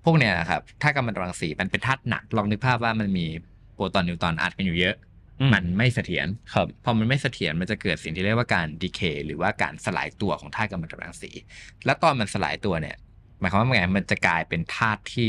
[0.05, 3.27] พวกเนี้ยนะครับธาตุกัมมันตรังสีมันเป็นธาตุหนักลองนึกภาพว่ามันมี
[3.75, 4.97] โปรตอนนิวตรอนอัดกันอยู่เยอะ
[5.41, 11.31] อืมมันไม่เสถียรครับพอมันไม่เสถียรมันจะเกิดสิ่งที่เรียกว่าการดีเคหรือว่าการสลายตัวของธาตุกัมมันตรังสี
[11.85, 12.97] และตอนมันสลายตัวเนี่ย
[13.41, 15.27] หมายความว่าไงมันจะกลายเป็นธาตุที่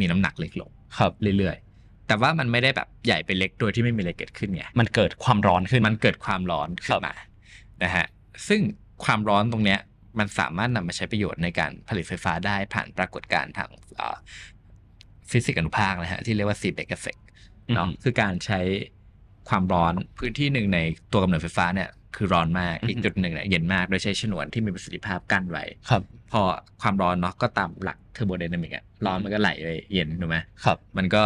[0.00, 1.67] มีน้ำหนักเล็กลงครับเรื่อยๆ
[2.08, 7.14] แต่ว่ามันไม่ได้แบบใหญ่ไปเล็กโดยที่ไม่มีอะไรเกิดขึ้นไงมันเกิดความร้อนขึ้นมันเกิดความร้อนขึ้นมา
[7.84, 8.06] นะฮะ
[8.48, 8.60] ซึ่ง
[9.04, 9.80] ความร้อนตรงเนี้ย
[10.18, 14.16] มันสามารถนำมาใช้ประโยชน์ในการผลิตไฟฟ้าได้ผ่านปรากฏการณ์ทางเอ่อ
[15.30, 17.20] ฟิสิกส์อนุภาคนะฮะที่เรียกว่า Seebeck effect
[17.74, 18.60] เนาะอืมคือการใช้
[19.48, 20.78] ความร้อนพื้นที่หนึ่งใน
[21.12, 26.02] ตัวกำเนิดไฟฟ้าเนี่ยคือร้อนมากอือฮึอีกจุดหนึ่งเนี่ยเย็นมากโดยใช้ฉนวนที่มีประสิทธิภาพกั้นไว้ครับ
[26.32, 26.42] พอ
[26.82, 31.22] ความร้อนเนาะก็ตามหลักเทอร์โบไดนามิกอะร้อนมันก็ไหลไปเย็นถูกไหมครับ มันก็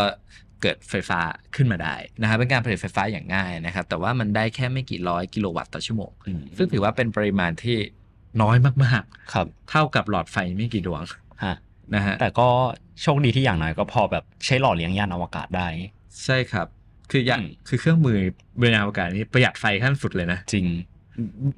[0.62, 1.20] เกิดไฟฟ้า
[1.54, 7.78] ขึ้นมาได้นะครับเป็นการผลิตไฟฟ้าอย่างง่ายนะครับ แต่ว่ามันได้แค่ไม่กี่ร้อยกิโลวัตต์ต่อชั่วโมงอืมซึ่งถือว่าเป็นปริมาณที่
[8.42, 9.02] น้อยมาก
[9.32, 11.02] ครับๆเท่ากับหลอดไฟไม่กี่ดวง
[11.44, 11.56] ฮะ
[11.94, 12.48] นะฮะแต่ก็
[13.02, 15.66] โชคดีที่อย่างน้อยก็พอแบบใช้หล่อเลี้ยงยานอวกาศได้
[16.24, 16.66] ใช่ครับ
[17.10, 18.18] คืออย่างอืมคือเครื่องมือ
[18.60, 20.66] บริหารอวกาศนี่ประหยัดไฟขั้นสุดเลยนะ จริง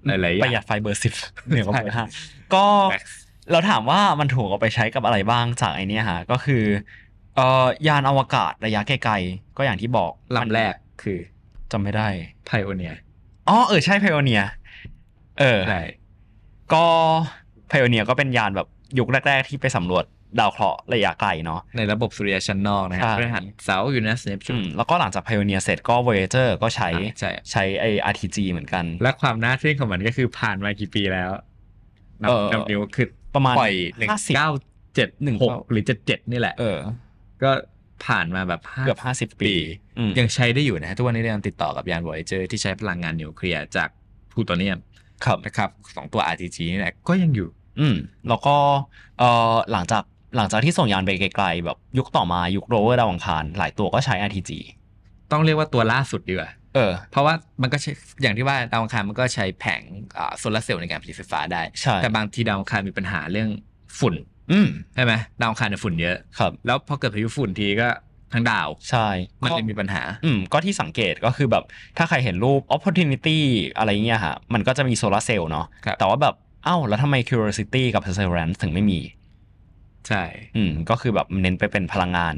[0.07, 1.12] หลายๆอย่างประหยัดไฟเบอร์สิบ
[1.50, 3.05] เนี่ยก็เบอร์ห้าใช่ก็ Max
[3.52, 6.62] เราถามว่ามันถูกเอาไปใช้กับอะไรบ้างจากไอเนี้ยฮะก็คือ
[7.37, 11.18] เอ่อยานอวกาศระยะไกลๆก็อย่างที่บอกลำแรกคือ
[11.72, 12.09] จำไม่ได้
[12.47, 12.92] Pioneer
[13.49, 14.42] อ๋อเออใช่ Pioneer
[15.41, 15.82] เออใช่
[16.72, 16.85] ก็
[17.68, 18.68] Pioneer ก็เป็นยานแบบ
[18.99, 20.05] ยุคแรก ๆ ที่ไปสำรวจ
[20.41, 31.30] ดาวเคราะห์ระยะไกลเนาะในระบบสุริยะชั้นนอกนะครัใช่พฤหัสเสาร์ยูเรนัสเนปจูนอืมแล้วก็หลังจาก Pioneer เสร็จก็ Voyager ก็ใช้ใช่ใช้ไอ RTG เหมือนกัน และความน่าทึ่งของมันก็คือผ่านมากี่ปีแล้ว
[32.22, 34.51] นับเออนับนิ้วคือประมาณปล่อยหนึ่ง50เก้า
[34.95, 36.76] เจ็ดหนึ่งหกหรือเจ็ดเจ็ดนี่แหละเออ
[37.45, 37.53] ก็
[38.07, 39.55] ผ่านมาแบบห้าเกือบห้าสิบ50ปี
[39.99, 43.88] อืมยังใช้ได้อยู่นะฮะทุกวันนี้เรายังติดต่อกับยาน Voyager ที่ใช้พลังงานนิวเคลียร์จาก
[44.30, 44.78] พลูโตเนียม
[45.24, 47.49] ครับนะครับสองตัว RTG นี่แหละก็ยังอยู่
[47.80, 47.97] อืม
[48.28, 48.57] แล้วก็
[49.18, 50.03] เอ่อหลังจาก
[50.36, 54.51] หลังจากที่ส่งยานไปไกลๆแบบยุคต่อมายุคโรเวอร์ดาวอังคาร หลายตัวก็ใช้ RTG
[55.32, 57.92] ต้องเรียกว่าตัวล่าสุดดีกว่าเออ เพราะว่ามันก็ใช้
[58.22, 59.82] อย่างที่ว่าดาวอังคารมันก็ใช้แผง
[60.38, 63.49] โซลาร์เซลล์ในการผลิตไฟฟ้าได้ใช่แต่บางทีดาวอังคารมีปัญหาเรื่อง
[63.99, 64.14] ฝุ่น
[64.53, 67.88] อืมใช่ไหมดาวอังคารเนี่ยฝุ่นเยอะครับ แล้วพอเกิดพายุฝุ่นทีก็
[68.32, 69.09] ทั้งดาวใช่
[69.42, 71.64] มันก็เลยมีปัญหา อืมก็ที่สังเกตก็คือแบบ
[71.99, 73.38] ถ้าใครเห็นรูป Opportunity
[73.76, 76.34] อะไรเงี้ยฮะมันก็จะมีโซลาร์เซลล์เนาะครับแต่ว่าแบบ
[76.64, 79.01] เอ้าแล้วทำไม Curiosity กับ Perseverance ถึงไม่มี
[80.09, 80.22] ใช่
[80.57, 82.34] อืมก็คือแบบเน้นไปเป็นพลังงาน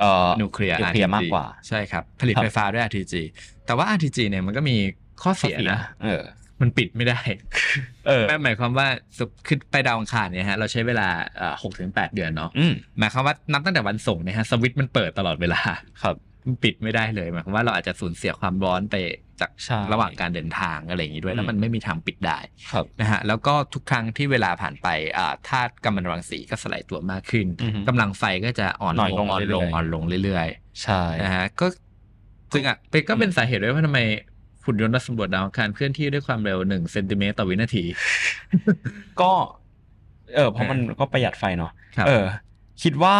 [0.00, 3.14] เอ่อนิวเคลียร์นิวเคลียร์ RTG มากกว่าใช่ครับ ผลิตครับไฟฟ้าด้วย RTG
[3.66, 4.76] แต่ว่า RTG เนี่ยมันก็มี
[5.22, 6.22] ข้อเสียนะเออ
[6.64, 7.20] มันปิดไม่ได้
[8.06, 8.88] เออนั่นหมายความว่า
[9.18, 11.08] สุคือไปดาวอังคารเนี่ยฮะเราใช้เวลา
[11.62, 15.60] หกถึงแปดเดือนเนาะอืมหมายความว่านับตั้งแต่วันส่งเนี่ยฮะสวิตช์มันเปิดตลอดเวลา
[16.02, 18.96] ครับมันปิดไม่ได้เลยหมายความว่าเราอาจจะสูญเสียความร้อนไป
[19.40, 22.38] จากใช่ระหว่างการเดินทางอะไรอย่างนี้ด้วยแล้วอืมมันไม่มีทางปิดได้
[22.72, 24.88] ครับนะฮะแล้วก็ทุกครั้งที่เวลาผ่านไป
[25.18, 30.48] อ่าธาตุกัมมันตรังสีก็สลายตัวมากขึ้นอือฮึกำลังไฟก็จะอ่อนน้อยลลงงอ่อนลงเรื่อยๆอ่อนลงเรื่อย
[30.82, 31.66] ใช่ๆนะฮะก็
[32.52, 34.00] ซึ่งอะเป็นก็เป็นสาเหตุด้วยว่าทำไม
[34.66, 37.84] หุ่นยนต์นักสำรวจดาวอังคารเคลื่อนที่ด้วยความเร็วหนึ่งเซนติเมตรต่อวินาที
[39.20, 39.30] ก็
[40.34, 42.24] เออเพราะมันก็ประหยัดไฟเนาะครับเออ
[42.82, 43.16] คิดว่า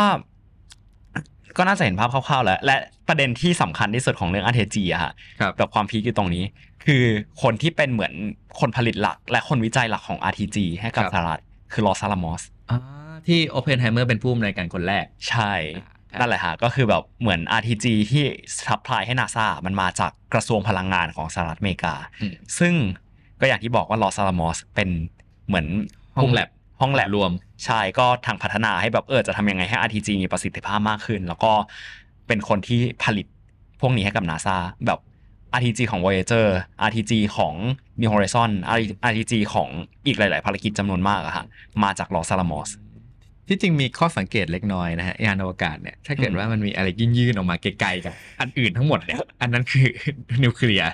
[1.57, 2.76] ก็น่าจะเห็นภาพคร่าวๆแล้ว และ
[3.09, 6.45] ประเด็นที่สำคัญที่สุดของเรื่อง RTG อะฮะครับแบบความพีคอยู่ตรงนี้
[6.84, 7.05] คือ
[7.42, 8.12] คนที่เป็นเหมือน
[8.61, 11.40] คนผลิตหลัก และคนวิจัยหลักของ RTG ให้กับครับสหรัฐ
[11.72, 12.78] คือ Los Alamos อ่า
[13.26, 18.25] ที่โอเพนไฮเมอร์เป็นผู้อำนวยการคนแรก ใช่ครับ นั่นแหละฮะก็คือแบบเหมือน RTG ที่
[18.66, 22.75] supply ให้นาซามันมาจากกระทรวงพลังงานของสหรัฐอเมริกาอืมซึ่ง
[23.41, 24.89] ก็อย่างที่บอกว่า Los Alamos เป็น
[25.47, 25.67] เหมือน
[26.17, 26.49] ห้องแลบ
[26.81, 27.31] ห้องแลบรวม
[27.65, 31.53] ใช่ก็ทางพัฒนาให้แบบเออจะทำยังไงให้ RTG มีประสิทธิภาพมากขึ้น แล้วก็
[32.27, 33.27] เป็นคนที่ผลิต
[33.81, 34.57] พวกนี้ให้กับนาซา
[34.87, 34.99] แบบ
[35.59, 36.47] RTG ของ Voyager
[36.89, 37.55] RTG ของ
[38.01, 38.51] New Horizon
[39.11, 39.69] RTG ของ
[40.07, 41.47] อีกหลาย ๆ ภารกิจจำนวนมากอะฮะ
[41.83, 42.70] มาจาก Los Alamos
[43.49, 49.86] ที่จริงมีข้อสังเกตเล็กน้อยนะฮะยานอวกาศเนี่ยถ้าเกิดอืมว่ามันมีอะไรยื่นๆออกมาไกลๆกับอันอื่นทั้งหมดเนี่ยอันนั้นคือ
[50.45, 50.90] นิวเคลียร์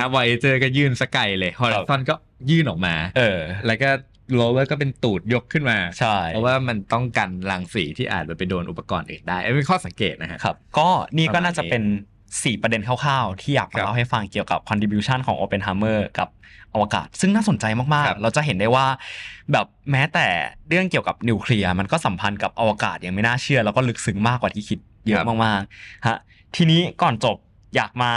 [0.00, 2.14] นะ Voyager ก็ยื่นซะไกลเลย Horizon ก็
[2.50, 3.90] ยื่นออกมา เออ แล้วก็
[4.34, 11.82] โรเวอร์ก็เป็นตูดยกขึ้นมา ใช่ เพราะว่ามันต้องกันรังสีที่อาจจะไปโดนอุปกรณ์อื่นได้อันนี้เป็นข้อสังเกตนะฮะครับ ก็นี่ก็ประมาณน่าจะเป็น
[12.22, 16.28] 4 ประเด็นคร่าวๆ ที่อยากมาครัมาบเล่าให้ฟังเกี่ยวกับ contribution ของ Oppenheimer กับ
[16.76, 17.64] อวกาศ ซึ่งน่าสนใจ
[17.94, 18.86] มากครับๆเราจะเห็นได้ว่า
[19.52, 20.26] แบบแม้แต่
[20.68, 26.18] เรื่องเกี่ยวกับนิวเคลียร์มันก็สัมพันธ์กับอวกาศอย่างไม่น่าเชื่อ แล้วก็ลึกซึ้งมากกว่าที่คิดเยอะมากๆฮะ
[26.56, 27.36] ทีนี้ก่อนจบ
[27.76, 28.12] อยากมา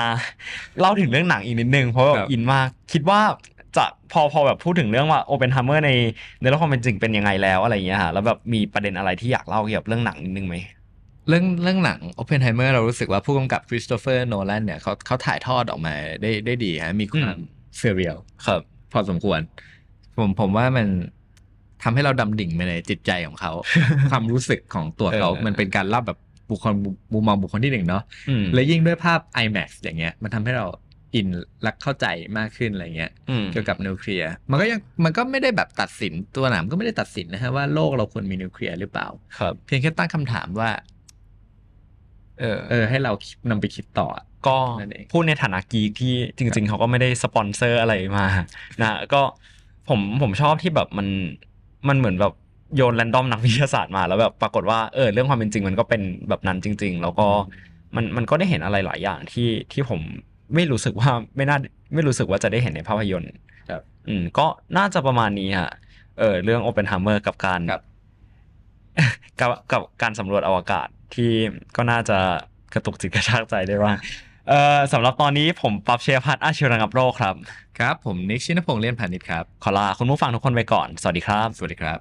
[0.80, 3.22] เล่าถึงเรื่องหนังอีกนิดนึงเพราะว่าครับอินมากคิดว่า
[3.78, 5.92] จะพอพอแบบพูดถึงเรื่องว่าโอเปน i มเมอร์ใน
[6.42, 10.56] ในโลกความเป็นจริงเป็นยังไงแล้วอะไรอย่างเงี้ยฮะแล้วแบบมีประเด็นอะไรที่อยากเล่าเกี่ยวกับเรื่องหนังนิดนึงไหม
[11.30, 18.62] เรื่องเรื่องหนัง Oppenheimer เรารู้สึกว่าผู้กำกับคริสโตเฟอร์โนแลนเนี่ยเขาเขาถ่ายทอดออกมาได้ได้ดีฮะมีความอืม เซเรียลครับ
[18.92, 19.40] พอสมควร
[20.18, 20.88] ผมผมว่ามัน
[21.84, 23.52] ทำให้เราดำดิ่งไปในจิตใจของเขา
[24.12, 26.20] ความรู้สึกของตัวเขาเออมันเป็นการเล่าแบบ
[26.50, 26.74] บุคคล
[27.14, 30.66] มุมมองบุคคลที่หนึ่งเนาะอืมและยิ่งด้วยภาพ IMAX อย่างเงี้ย มันทำให้เรา
[31.16, 31.28] อิน
[31.64, 32.06] และเข้าใจ
[32.38, 39.08] มากขึ้นอะไรเงี้ยอืมเกี่ยวกับนิวเคลียร์มันก็ยังมันก็ไม่ได้แบบตัดสินตัวหนังก็ไม่ได้ตัดสินนะฮะว่าโลกเราควรมีนิวเคลียร์หรือเปล่า
[39.40, 40.70] ครับ เพียงแค่ตั้งคำถามว่า
[42.40, 43.12] เออ เออ ให้เรา
[43.50, 44.08] นำไปคิดต่อ
[44.48, 44.58] ก็
[45.12, 48.28] พูดในฐานะกีกที่จริง ๆ เขาก็ไม่ได้สปอนเซอร์อะไรมา
[48.82, 49.22] นะก็
[49.90, 51.08] ผมผมชอบที่แบบมัน
[51.88, 52.34] มันเหมือนแบบ
[52.76, 57.28] โยนแรนดอมนักวิทยาศาสตร์มาแล้วแบบปรากฏว่าเออเรื่องความเป็นจริงมันก็เป็นแบบนั้นจริง ๆ แล้วก็
[57.96, 60.00] มันมันก็ได้เห็นอะไรหลายอย่างที่ที่ผม
[60.56, 61.58] ไม่รู้สึกว่าไม่น่า
[61.94, 63.34] ไม่รู้สึกว่าจะได้เห็นในภาพยนตร์
[63.70, 64.46] ครับอืมก็
[64.78, 65.72] น่าจะประมาณนี้ฮะ
[66.20, 67.82] เออเรื่อง Oppenheimer กับการกับ
[69.72, 71.32] กับการสำรวจอวกาศที่
[71.76, 72.18] ก็น่าจะ
[72.74, 73.98] กระตุกจิตกระชากใจได้ว่าง
[74.50, 77.36] เออสำหรับตอนนี้ผมปั๊บเชียร์พัฒน์อาชีวระงับโรคครับ
[77.80, 82.00] ครับ ผมนิกชินพงษ์เลียนพาณิชย์ครับ ขอลาคุณผู้ฟังทุกคนไปก่อน สวัสดีครับ สวัสดีครับ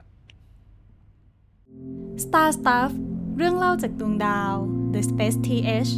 [2.25, 2.91] Star Stuff
[3.37, 4.53] เรื่องเล่าจากดวงดาว
[4.93, 5.91] The Space TH